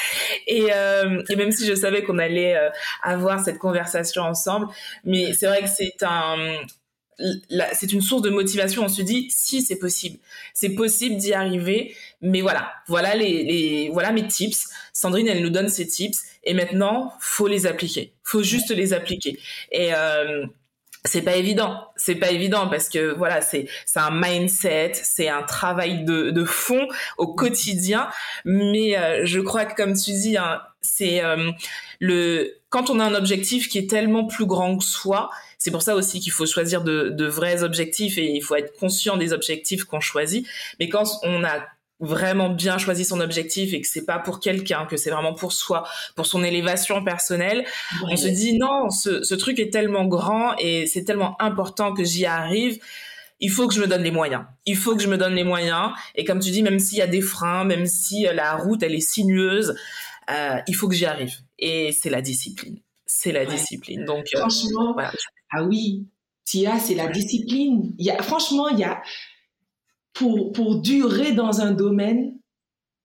[0.47, 2.69] Et, euh, et, même si je savais qu'on allait euh,
[3.03, 4.67] avoir cette conversation ensemble,
[5.03, 6.37] mais c'est vrai que c'est un
[7.73, 8.83] c'est une source de motivation.
[8.83, 10.19] On se dit si c'est possible,
[10.53, 11.95] c'est possible d'y arriver.
[12.21, 14.69] Mais voilà, voilà les, les, voilà mes tips.
[14.93, 18.13] Sandrine, elle nous donne ses tips et maintenant faut les appliquer.
[18.23, 19.39] Faut juste les appliquer.
[19.71, 20.45] Et euh,
[21.09, 25.41] c'est pas évident, c'est pas évident parce que voilà, c'est c'est un mindset, c'est un
[25.41, 26.87] travail de, de fond
[27.17, 28.09] au quotidien.
[28.45, 31.51] Mais euh, je crois que comme tu dis, hein, c'est euh,
[31.99, 35.81] le quand on a un objectif qui est tellement plus grand que soi, c'est pour
[35.81, 39.33] ça aussi qu'il faut choisir de, de vrais objectifs et il faut être conscient des
[39.33, 40.47] objectifs qu'on choisit.
[40.79, 41.65] Mais quand on a
[41.99, 45.51] vraiment bien choisi son objectif et que c'est pas pour quelqu'un, que c'est vraiment pour
[45.51, 47.65] soi, pour son élévation personnelle,
[48.03, 52.03] on se dit non, ce, ce truc est tellement grand et c'est tellement important que
[52.03, 52.79] j'y arrive.
[53.41, 54.43] Il faut que je me donne les moyens.
[54.65, 55.91] Il faut que je me donne les moyens.
[56.15, 58.95] Et comme tu dis, même s'il y a des freins, même si la route elle
[58.95, 59.75] est sinueuse,
[60.29, 61.33] euh, il faut que j'y arrive.
[61.57, 62.79] Et c'est la discipline.
[63.05, 64.05] C'est la discipline.
[64.05, 64.95] Donc euh, franchement,
[65.51, 66.05] ah oui,
[66.45, 67.93] Tia, c'est la discipline.
[67.97, 69.01] Il y a, franchement, il y a
[70.13, 72.37] pour, pour durer dans un domaine,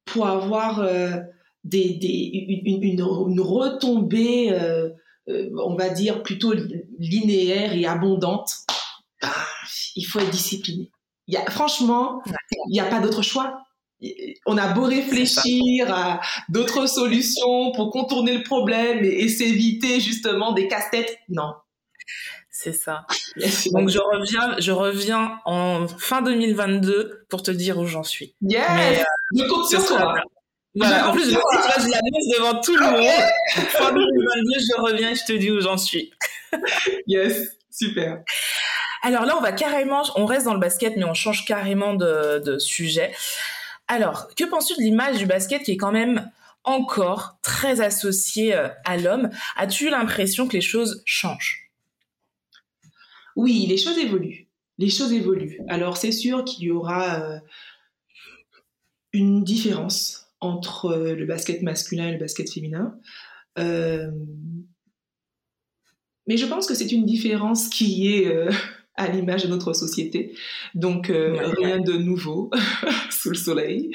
[0.05, 1.19] pour avoir euh,
[1.65, 4.91] des, des, une, une, retombée, euh,
[5.29, 6.55] euh, on va dire, plutôt
[6.99, 8.53] linéaire et abondante,
[9.23, 9.29] bah,
[9.97, 10.91] il faut être discipliné.
[11.27, 12.23] Il y a, franchement,
[12.69, 13.61] il n'y a pas d'autre choix.
[14.45, 20.53] On a beau réfléchir à d'autres solutions pour contourner le problème et, et s'éviter justement
[20.53, 21.17] des casse-têtes.
[21.31, 21.55] Non,
[22.57, 23.05] c'est ça.
[23.73, 28.37] Donc je reviens, je reviens en fin 2022 pour te dire où j'en suis.
[28.43, 28.63] Yes.
[28.77, 29.05] Mais, euh,
[29.37, 30.15] je compte sur toi.
[30.77, 31.09] Voilà.
[31.09, 33.67] En plus, je, je l'annonce devant tout le monde.
[33.71, 36.13] fin 2022, je reviens et je te dis où j'en suis.
[37.09, 38.23] yes, super.
[39.03, 42.39] Alors là, on va carrément, on reste dans le basket, mais on change carrément de,
[42.39, 43.13] de sujet.
[43.89, 46.31] Alors, que penses-tu de l'image du basket qui est quand même
[46.63, 49.31] encore très associée euh, à l'homme?
[49.57, 51.64] As-tu l'impression que les choses changent?
[53.37, 54.49] Oui, les choses évoluent.
[54.79, 55.59] Les choses évoluent.
[55.69, 57.39] Alors c'est sûr qu'il y aura euh,
[59.13, 62.99] une différence entre euh, le basket masculin et le basket féminin.
[63.59, 64.11] Euh,
[66.27, 68.33] mais je pense que c'est une différence qui est
[68.97, 70.35] à l'image de notre société.
[70.75, 72.51] Donc rien de nouveau
[73.11, 73.91] sous le soleil.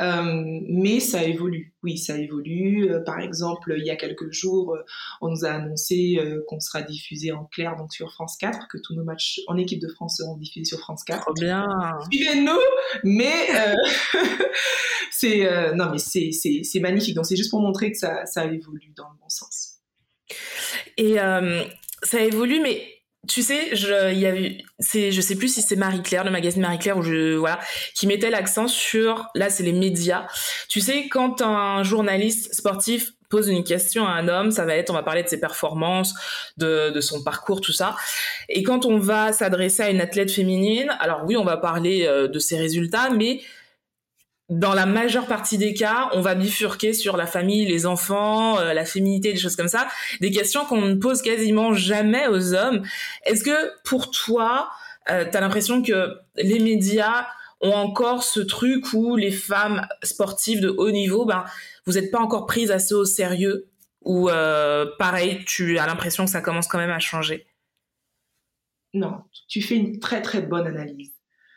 [0.00, 2.90] Euh, mais ça évolue, oui, ça évolue.
[2.90, 4.84] Euh, par exemple, il y a quelques jours, euh,
[5.20, 6.18] on nous a annoncé
[6.48, 9.80] qu'on sera diffusé en clair donc sur France 4, que tous nos matchs en équipe
[9.80, 11.20] de France seront diffusés sur France 4.
[11.22, 11.66] Trop bien.
[12.10, 12.60] Suivez-nous,
[13.04, 13.48] mais
[15.10, 17.14] c'est non, mais c'est c'est magnifique.
[17.14, 19.80] Donc c'est juste pour montrer que ça ça évolue dans le bon sens.
[20.96, 21.16] Et
[22.02, 25.62] ça évolue, mais tu sais, je, il y a eu, c'est, je sais plus si
[25.62, 27.58] c'est Marie Claire, le magazine Marie Claire, où je, voilà,
[27.94, 30.26] qui mettait l'accent sur, là, c'est les médias.
[30.68, 34.90] Tu sais, quand un journaliste sportif pose une question à un homme, ça va être,
[34.90, 36.14] on va parler de ses performances,
[36.56, 37.96] de, de son parcours, tout ça.
[38.48, 42.28] Et quand on va s'adresser à une athlète féminine, alors oui, on va parler euh,
[42.28, 43.40] de ses résultats, mais
[44.50, 48.74] dans la majeure partie des cas, on va bifurquer sur la famille, les enfants, euh,
[48.74, 49.88] la féminité, des choses comme ça,
[50.20, 52.82] des questions qu'on ne pose quasiment jamais aux hommes.
[53.24, 54.70] Est-ce que pour toi,
[55.10, 57.26] euh, tu as l'impression que les médias
[57.60, 61.44] ont encore ce truc où les femmes sportives de haut niveau, ben,
[61.86, 63.68] vous n'êtes pas encore prises assez au sérieux
[64.02, 67.46] ou euh, pareil, tu as l'impression que ça commence quand même à changer?
[68.92, 71.12] Non, tu fais une très très bonne analyse.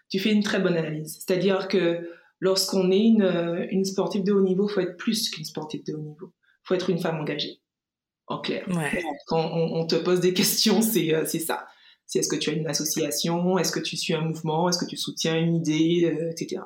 [0.09, 1.17] Tu fais une très bonne analyse.
[1.17, 2.09] C'est-à-dire que
[2.39, 5.93] lorsqu'on est une, euh, une, sportive de haut niveau, faut être plus qu'une sportive de
[5.93, 6.33] haut niveau.
[6.63, 7.61] faut être une femme engagée,
[8.27, 8.65] en clair.
[9.27, 11.67] Quand on, te pose des questions, c'est euh, c'est ça.
[12.05, 14.85] C'est est-ce que tu as une association, est-ce que tu suis un mouvement, est-ce que
[14.85, 16.61] tu soutiens une idée, euh, etc.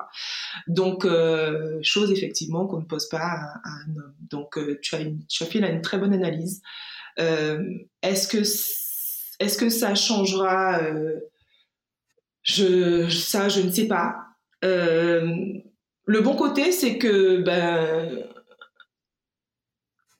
[0.67, 4.15] Donc, euh, chose effectivement qu'on ne pose pas à, un homme.
[4.29, 6.61] Donc, tu, as une, tu as fait là une très bonne analyse.
[7.17, 8.41] est-ce que
[9.39, 10.79] est-ce que ça changera
[12.43, 14.30] je, ça, je ne sais pas.
[14.61, 18.23] Le bon côté, c'est que ben,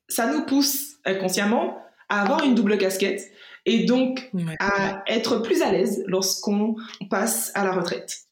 [0.07, 1.77] ça nous pousse inconsciemment
[2.09, 3.21] à avoir une double casquette
[3.65, 4.29] et donc
[4.59, 6.75] à être plus à l'aise lorsqu'on
[7.09, 8.25] passe à la retraite.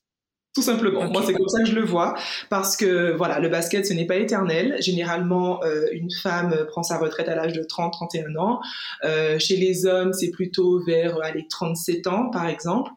[0.60, 1.10] Tout simplement.
[1.10, 2.16] Moi, c'est comme ça que je le vois,
[2.50, 4.76] parce que voilà, le basket, ce n'est pas éternel.
[4.82, 8.60] Généralement, euh, une femme prend sa retraite à l'âge de 30-31 ans.
[9.06, 12.92] Euh, chez les hommes, c'est plutôt vers les 37 ans, par exemple.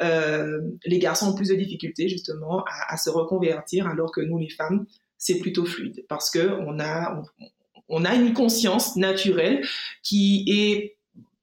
[0.00, 4.38] Euh, les garçons ont plus de difficultés justement à, à, se reconvertir, alors que nous,
[4.38, 7.46] les femmes, c'est plutôt fluide, parce que on a on,
[7.88, 9.66] on a une conscience naturelle
[10.04, 10.98] qui est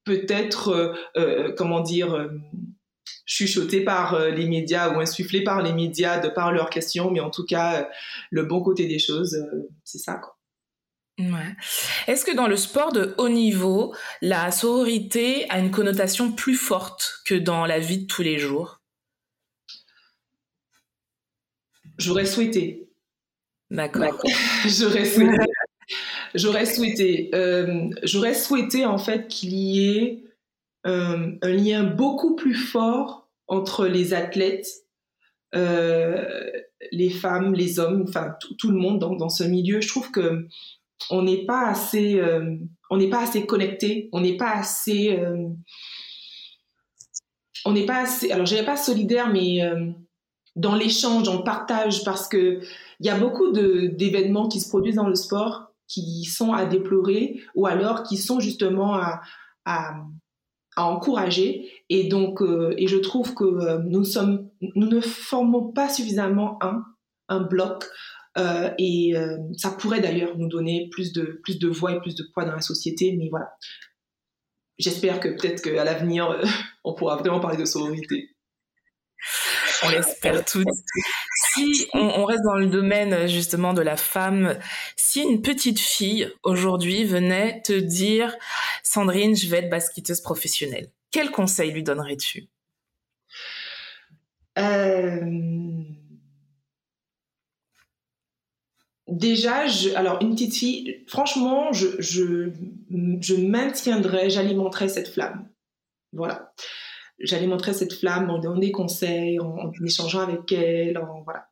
[0.05, 2.29] peut-être, euh, euh, comment dire,
[3.05, 7.19] euh, chuchotée par les médias ou insufflée par les médias de par leurs questions, mais
[7.19, 7.89] en tout cas,
[8.29, 9.37] le bon côté des choses,
[9.83, 10.15] c'est ça.
[10.15, 10.35] Quoi.
[11.17, 11.55] Ouais.
[12.07, 17.21] Est-ce que dans le sport de haut niveau, la sororité a une connotation plus forte
[17.25, 18.81] que dans la vie de tous les jours?
[21.97, 22.89] J'aurais souhaité.
[23.71, 24.21] D'accord.
[24.65, 25.45] J'aurais souhaité.
[26.33, 30.23] J'aurais souhaité, euh, j'aurais souhaité en fait qu'il y ait
[30.85, 34.67] euh, un lien beaucoup plus fort entre les athlètes,
[35.53, 36.49] euh,
[36.91, 39.81] les femmes, les hommes, enfin tout, le monde dans, ce milieu.
[39.81, 40.47] Je trouve que
[41.09, 42.21] on n'est pas assez,
[42.89, 45.19] on n'est pas assez connecté, on n'est pas assez,
[47.65, 48.31] on n'est pas assez.
[48.31, 49.59] Alors, je pas solidaire, mais
[50.55, 52.61] dans l'échange, dans le partage, parce que
[52.99, 57.41] il y a beaucoup d'événements qui se produisent dans le sport qui sont à déplorer
[57.55, 58.95] ou alors qui sont justement
[59.65, 59.95] à,
[60.83, 61.71] encourager.
[61.89, 66.57] Et donc, euh, et je trouve que euh, nous, sommes, nous ne formons pas suffisamment
[66.61, 66.83] un,
[67.29, 67.85] un bloc.
[68.37, 69.13] Euh, et
[69.57, 72.53] ça pourrait d'ailleurs nous donner plus de, plus de voix et plus de poids dans
[72.53, 73.15] la société.
[73.17, 73.53] Mais voilà.
[74.77, 76.41] J'espère que peut-être qu'à l'avenir,
[76.83, 78.29] on pourra vraiment parler de sororité.
[79.83, 80.67] On l'espère toutes.
[81.55, 84.57] Si on, reste dans le domaine justement de la femme,
[84.95, 88.35] si une petite fille aujourd'hui venait te dire
[88.83, 92.49] Sandrine, je vais être basketteuse professionnelle, quel conseil lui donnerais-tu?
[94.57, 95.21] Euh,
[99.07, 102.49] Déjà, alors une petite fille, franchement, je, je,
[103.21, 104.31] je maintiendrai,
[104.89, 105.47] cette flamme.
[106.11, 106.53] Voilà
[107.19, 111.47] j'allais montrer cette flamme en donnant des conseils, en, échangeant avec elle, en, voilà.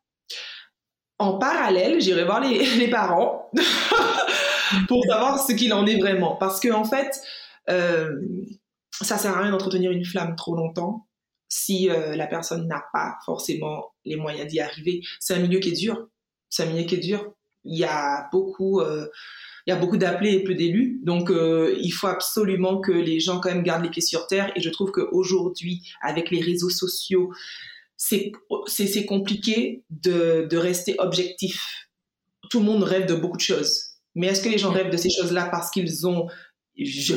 [1.19, 3.49] En parallèle, j'irai voir les, parents
[4.87, 6.35] pour savoir ce qu'il en est vraiment.
[6.35, 7.21] Parce que, en fait,
[7.69, 8.09] euh,
[8.91, 11.07] ça sert à rien d'entretenir une flamme trop longtemps
[11.47, 15.01] si euh, la personne n'a pas forcément les moyens d'y arriver.
[15.19, 16.07] C'est un milieu qui est dur.
[16.49, 17.31] C'est un milieu qui est dur.
[17.63, 19.07] Il y a beaucoup, euh,
[19.65, 20.99] il y a beaucoup d'appelés et peu d'élus.
[21.03, 24.51] Donc, euh, il faut absolument que les gens quand même gardent les pieds sur terre.
[24.55, 27.31] Et je trouve qu'aujourd'hui, avec les réseaux sociaux,
[27.95, 28.31] c'est
[29.07, 31.87] compliqué de, de rester objectif.
[32.49, 33.93] Tout le monde rêve de beaucoup de choses.
[34.15, 36.27] Mais est-ce que les gens rêvent de ces choses-là parce qu'ils ont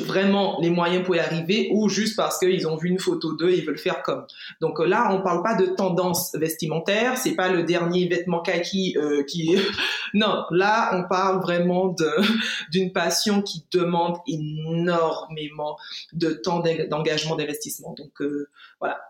[0.05, 3.51] vraiment les moyens pour y arriver ou juste parce qu'ils ont vu une photo d'eux
[3.51, 4.27] et ils veulent faire comme.
[4.61, 8.97] Donc euh, là, on parle pas de tendance vestimentaire, c'est pas le dernier vêtement kaki
[8.99, 9.57] euh, qui
[10.15, 11.95] non, là, on parle vraiment
[12.71, 15.79] d'une passion qui demande énormément
[16.13, 17.95] de temps d'engagement, d'investissement.
[17.95, 18.51] Donc euh,
[18.81, 19.01] voilà.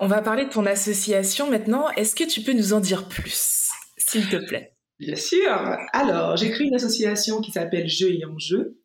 [0.00, 1.88] On va parler de ton association maintenant.
[1.90, 4.73] Est-ce que tu peux nous en dire plus, s'il te plaît?
[4.98, 5.50] Bien sûr.
[5.92, 8.78] Alors, j'ai créé une association qui s'appelle Jeux et en jeu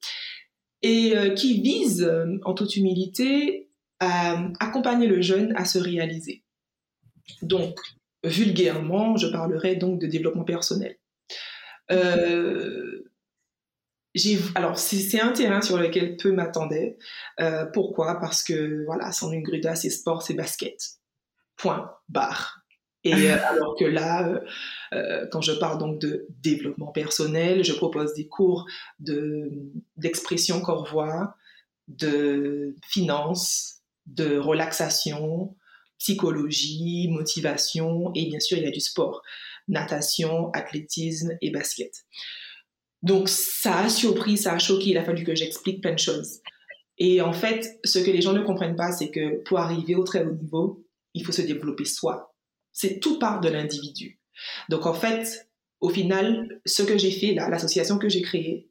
[0.82, 6.44] et euh, qui vise, euh, en toute humilité, à accompagner le jeune à se réaliser.
[7.42, 7.78] Donc,
[8.24, 10.98] vulgairement, je parlerai donc de développement personnel.
[11.92, 13.04] Euh,
[14.56, 16.98] alors, c'est un terrain sur lequel peu m'attendaient.
[17.74, 18.20] pourquoi?
[18.20, 20.78] Parce que, voilà, Sandrine Gruda, c'est sport, c'est basket.
[21.58, 22.59] Point, barre.
[23.04, 24.40] Et euh, alors que là, euh,
[24.94, 28.66] euh, quand je parle donc de développement personnel, je propose des cours
[29.00, 29.52] de,
[29.96, 31.36] d'expression corps-voix,
[31.88, 35.56] de finance, de relaxation,
[35.98, 39.22] psychologie, motivation, et bien sûr, il y a du sport,
[39.68, 42.06] natation, athlétisme et basket.
[43.02, 46.40] Donc ça a surpris, ça a choqué, il a fallu que j'explique plein de choses.
[46.98, 50.04] Et en fait, ce que les gens ne comprennent pas, c'est que pour arriver au
[50.04, 52.29] très haut niveau, il faut se développer soi
[52.80, 54.20] c'est tout part de l'individu.
[54.70, 55.50] Donc en fait,
[55.82, 58.70] au final, ce que j'ai fait là, l'association que j'ai créée,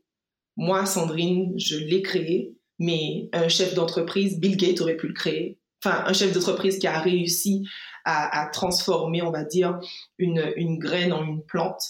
[0.56, 5.60] moi, Sandrine, je l'ai créée mais un chef d'entreprise, Bill Gates aurait pu le créer.
[5.84, 7.66] Enfin, un chef d'entreprise qui a réussi
[8.04, 9.78] à, transformer, on va dire,
[10.16, 11.82] une, une graine en une plante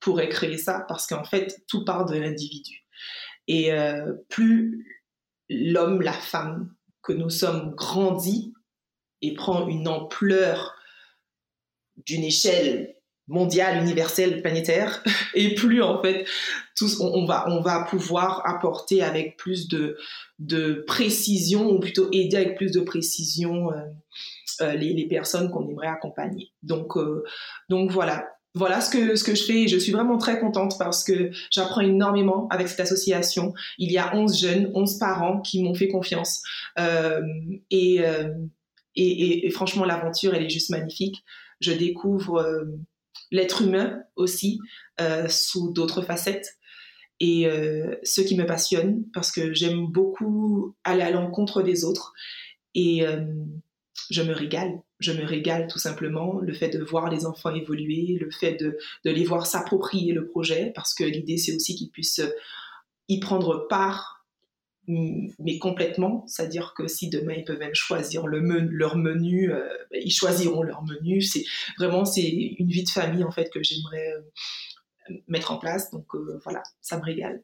[0.00, 2.84] pourrait créer ça parce qu'en fait, tout part de l'individu.
[3.46, 4.84] Et euh, plus
[5.48, 8.52] l'homme, la femme que nous sommes grandit
[9.22, 10.74] et prend une ampleur
[12.06, 12.94] d'une échelle
[13.30, 15.02] mondiale, universelle, planétaire,
[15.34, 16.26] et plus en fait,
[16.76, 19.96] tous, on, va, on va pouvoir apporter avec plus de,
[20.38, 23.76] de précision, ou plutôt aider avec plus de précision euh,
[24.62, 26.52] euh, les, les, personnes qu'on aimerait accompagner.
[26.62, 27.24] Donc, euh,
[27.68, 28.26] donc voilà.
[28.54, 31.82] Voilà ce que, ce que je fais je suis vraiment très contente parce que j'apprends
[31.82, 33.54] énormément avec cette association.
[33.78, 36.42] Il y a 11 jeunes, 11 parents qui m'ont fait confiance.
[37.70, 38.00] et,
[38.96, 41.22] et, franchement, l'aventure, elle est juste magnifique.
[41.60, 42.66] Je découvre
[43.30, 44.60] l'être humain aussi
[45.00, 46.56] euh, sous d'autres facettes.
[47.20, 52.14] Et euh, ce qui me passionne, parce que j'aime beaucoup aller à l'encontre des autres.
[52.74, 53.24] Et euh,
[54.10, 54.80] je me régale.
[55.00, 56.40] Je me régale tout simplement.
[56.40, 60.72] Le fait de voir les enfants évoluer, le fait de les voir s'approprier le projet,
[60.74, 62.22] parce que l'idée, c'est aussi qu'ils puissent
[63.08, 64.19] y prendre part
[65.38, 70.00] mais complètement, c'est-à-dire que si demain ils peuvent même choisir le leur menu, euh, ben,
[70.04, 71.20] ils choisiront leur menu.
[71.20, 71.44] C'est
[71.78, 75.90] vraiment c'est une vie de famille en fait que j'aimerais euh, mettre en place.
[75.90, 77.42] Donc euh, voilà, ça me régale.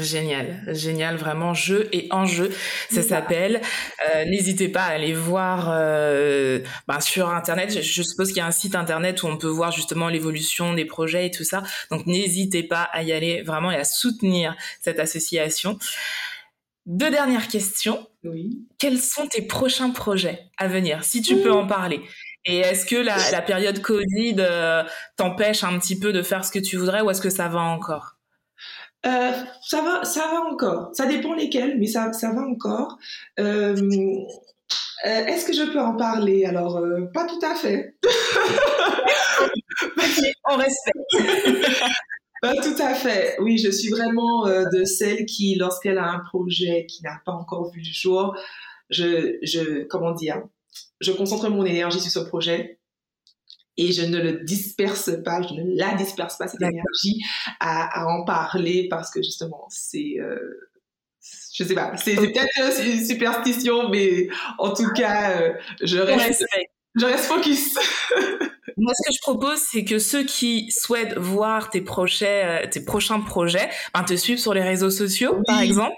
[0.00, 2.50] Génial, génial, vraiment jeu et enjeu,
[2.90, 3.60] ça s'appelle.
[4.08, 7.82] Euh, n'hésitez pas à aller voir euh, ben, sur internet.
[7.82, 10.86] Je, suppose qu'il y a un site internet où on peut voir justement l'évolution des
[10.86, 11.62] projets et tout ça.
[11.90, 15.78] Donc n'hésitez pas à y aller vraiment et à soutenir cette association.
[16.86, 18.08] Deux dernières questions.
[18.24, 18.66] Oui.
[18.78, 22.00] Quels sont tes prochains projets à venir, si tu peux en parler?
[22.46, 24.82] Et est-ce que la, la, période Covid euh,
[25.16, 27.60] t'empêche un petit peu de faire ce que tu voudrais ou est-ce que ça va
[27.60, 28.13] encore?
[29.06, 29.32] Euh,
[29.62, 30.90] ça va, ça va encore.
[30.92, 32.98] Ça dépend lesquels, mais ça, ça va encore.
[33.38, 33.76] Euh,
[35.06, 36.44] euh, est-ce que je peux en parler?
[36.44, 36.82] Alors,
[37.12, 37.94] pas tout à fait.
[40.48, 40.98] on respecte.
[42.42, 43.36] pas tout à fait.
[43.40, 47.70] Oui, je suis vraiment de celle qui, lorsqu'elle a un projet qui n'a pas encore
[47.70, 48.36] vu le jour,
[48.90, 50.42] je, je, comment dire,
[51.00, 52.78] je concentre mon énergie sur ce projet
[53.76, 57.22] et je ne le disperse pas, je ne la disperse pas cette énergie
[57.60, 60.38] à, à, en parler parce que justement c'est euh,
[61.54, 65.52] je sais pas, c'est peut-être une superstition, mais en tout cas, euh,
[65.82, 66.44] je reste,
[66.96, 67.74] je reste focus.
[68.76, 72.84] Moi, ce que je propose, c'est que ceux qui souhaitent voir tes prochains, euh, tes
[72.84, 75.94] prochains projets, ben, te suivent sur les réseaux sociaux, par exemple.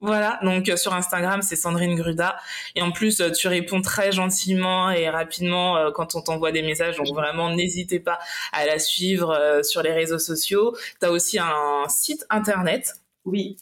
[0.00, 2.38] Voilà, donc euh, sur Instagram, c'est Sandrine Gruda.
[2.76, 6.62] Et en plus, euh, tu réponds très gentiment et rapidement euh, quand on t'envoie des
[6.62, 6.96] messages.
[6.96, 8.20] Donc vraiment, n'hésitez pas
[8.52, 10.76] à la suivre sur les réseaux sociaux.
[11.00, 12.94] Tu as aussi un site internet.
[13.24, 13.56] Oui.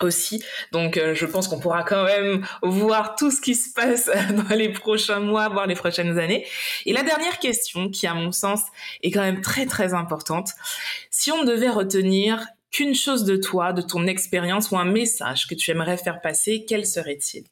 [0.00, 0.42] Aussi.
[0.72, 4.68] Donc je pense qu'on pourra quand même voir tout ce qui se passe dans les
[4.68, 6.46] prochains mois, voire les prochaines années.
[6.84, 8.60] Et la dernière question, qui à mon sens
[9.02, 10.50] est quand même très très importante.
[11.10, 15.54] Si on devait retenir qu'une chose de toi, de ton expérience ou un message que
[15.54, 17.44] tu aimerais faire passer, quel serait-il?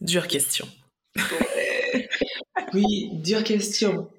[0.00, 0.68] Dure question.
[2.74, 4.10] oui, dure question.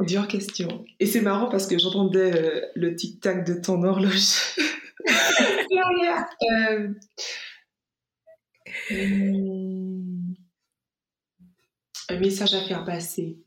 [0.00, 0.84] Dure question.
[1.00, 4.56] Et c'est marrant parce que j'entendais euh, le tic-tac de ton horloge
[6.52, 6.88] euh,
[12.08, 13.38] un message à faire passer.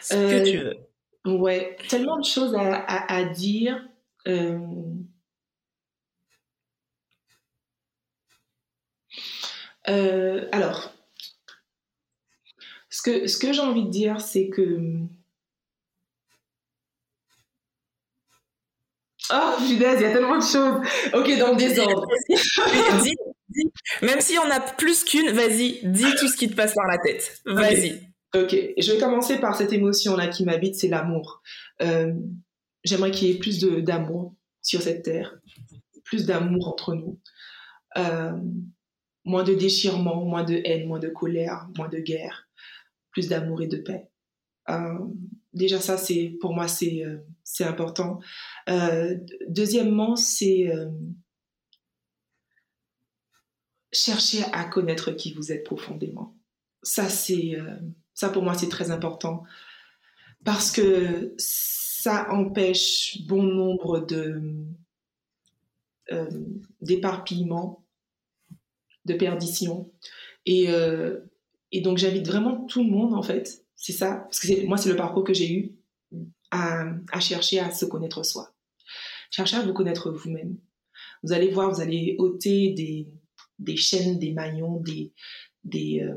[0.00, 0.76] Ce que tu veux.
[1.26, 3.88] Euh, ouais, tellement de choses à, dire.
[4.26, 4.58] Euh,
[9.88, 10.92] euh, alors,
[12.90, 15.06] ce que, ce que j'ai envie de dire, c'est que
[19.30, 20.80] Oh, punaise, il y a tellement de choses.
[21.14, 22.06] Ok, dans le désordre.
[23.02, 23.14] dis,
[23.48, 23.72] dis.
[24.02, 26.98] Même si on a plus qu'une, vas-y, dis tout ce qui te passe par la
[26.98, 27.40] tête.
[27.46, 28.12] Vas-y.
[28.34, 31.42] Ok, je vais commencer par cette émotion-là qui m'habite, c'est l'amour.
[31.82, 32.12] Euh,
[32.82, 35.38] j'aimerais qu'il y ait plus d'amour sur cette terre,
[36.04, 37.20] plus d'amour entre nous,
[37.98, 38.32] euh,
[39.24, 42.48] moins de déchirement, moins de haine, moins de colère, moins de guerre,
[43.10, 44.08] plus d'amour et de paix.
[44.70, 44.98] Euh,
[45.52, 47.04] déjà ça, c'est pour moi, c'est
[47.44, 48.20] c'est important.
[48.68, 49.16] Euh,
[49.48, 50.88] deuxièmement, c'est euh,
[53.92, 56.36] chercher à connaître qui vous êtes profondément.
[56.82, 57.76] Ça, c'est, euh,
[58.14, 59.44] ça pour moi, c'est très important
[60.44, 64.40] parce que ça empêche bon nombre de
[66.82, 67.82] d'éparpillements
[69.06, 69.90] de perdition.
[70.44, 70.68] Et,
[71.70, 74.90] et donc, j'invite vraiment tout le monde, en fait, c'est ça, parce que moi, c'est
[74.90, 75.72] le parcours que j'ai eu,
[76.52, 78.54] à, à, chercher à se connaître soi.
[79.30, 80.56] Cherchez à vous connaître vous-même.
[81.24, 83.08] Vous allez voir, vous allez ôter des,
[83.58, 85.12] des chaînes, des maillons, des,
[85.64, 86.14] des, euh,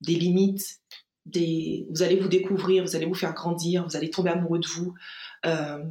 [0.00, 0.80] des limites,
[1.26, 4.66] des, vous allez vous découvrir, vous allez vous faire grandir, vous allez tomber amoureux de
[4.66, 4.94] vous.
[5.46, 5.84] Euh,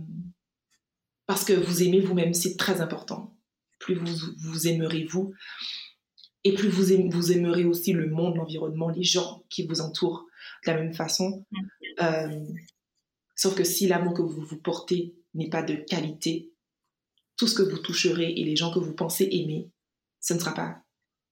[1.26, 3.38] parce que vous aimez vous-même, c'est très important.
[3.80, 5.34] Plus vous, vous aimerez vous,
[6.44, 10.26] et plus vous, vous aimerez aussi le monde, l'environnement, les gens qui vous entourent
[10.66, 11.46] de la même façon.
[11.52, 11.60] Mm.
[12.02, 12.46] Euh,
[13.36, 16.52] sauf que si l'amour que vous vous portez n'est pas de qualité,
[17.38, 19.70] tout ce que vous toucherez et les gens que vous pensez aimer,
[20.20, 20.82] ce ne sera pas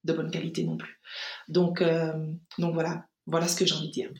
[0.03, 0.99] de bonne qualité non plus.
[1.47, 2.13] Donc, euh,
[2.57, 4.11] donc voilà, voilà ce que j'ai envie de dire.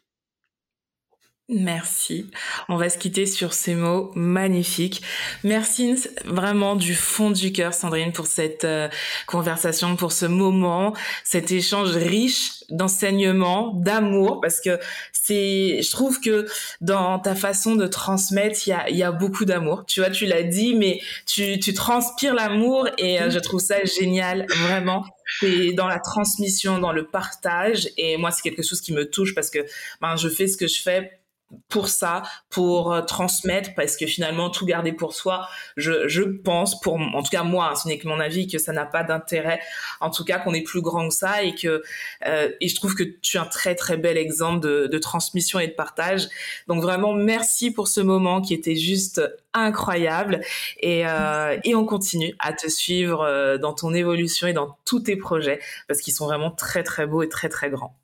[1.53, 2.31] Merci.
[2.69, 5.01] On va se quitter sur ces mots magnifiques.
[5.43, 8.87] Merci vraiment du fond du cœur, Sandrine, pour cette euh,
[9.27, 10.95] conversation, pour ce moment,
[11.25, 14.79] cet échange riche d'enseignement, d'amour, parce que
[15.11, 16.45] c'est, je trouve que
[16.79, 19.83] dans ta façon de transmettre, il y a, y a beaucoup d'amour.
[19.85, 23.83] Tu vois, tu l'as dit, mais tu, tu transpires l'amour et euh, je trouve ça
[23.83, 25.03] génial, vraiment.
[25.41, 27.89] C'est dans la transmission, dans le partage.
[27.97, 29.59] Et moi, c'est quelque chose qui me touche parce que
[29.99, 31.20] ben, je fais ce que je fais
[31.69, 35.47] pour ça, pour euh, transmettre, parce que finalement tout garder pour soi,
[35.77, 38.57] je, je pense, pour en tout cas moi, hein, ce n'est que mon avis, que
[38.57, 39.59] ça n'a pas d'intérêt.
[39.99, 41.83] En tout cas, qu'on est plus grand que ça et que
[42.25, 45.59] euh, et je trouve que tu es un très très bel exemple de, de transmission
[45.59, 46.27] et de partage.
[46.67, 49.21] Donc vraiment merci pour ce moment qui était juste
[49.53, 50.41] incroyable
[50.79, 55.01] et euh, et on continue à te suivre euh, dans ton évolution et dans tous
[55.01, 57.95] tes projets parce qu'ils sont vraiment très très beaux et très très grands.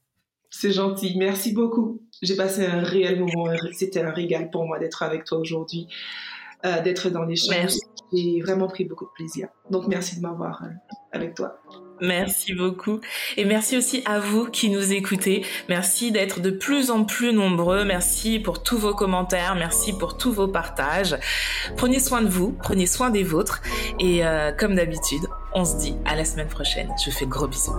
[0.50, 2.02] C'est gentil, merci beaucoup.
[2.22, 5.88] J'ai passé un réel moment, c'était un régal pour moi d'être avec toi aujourd'hui,
[6.66, 7.74] euh, d'être dans l'échange.
[8.14, 9.50] J'ai vraiment pris beaucoup de plaisir.
[9.70, 10.68] Donc merci de m'avoir euh,
[11.12, 11.60] avec toi.
[12.02, 13.00] Merci beaucoup.
[13.38, 15.46] Et merci aussi à vous qui nous écoutez.
[15.68, 17.86] Merci d'être de plus en plus nombreux.
[17.86, 19.56] Merci pour tous vos commentaires.
[19.56, 21.18] Merci pour tous vos partages.
[21.76, 22.56] Prenez soin de vous.
[22.62, 23.62] Prenez soin des vôtres.
[24.00, 26.90] Et euh, comme d'habitude, on se dit à la semaine prochaine.
[27.04, 27.74] Je vous fais gros bisous.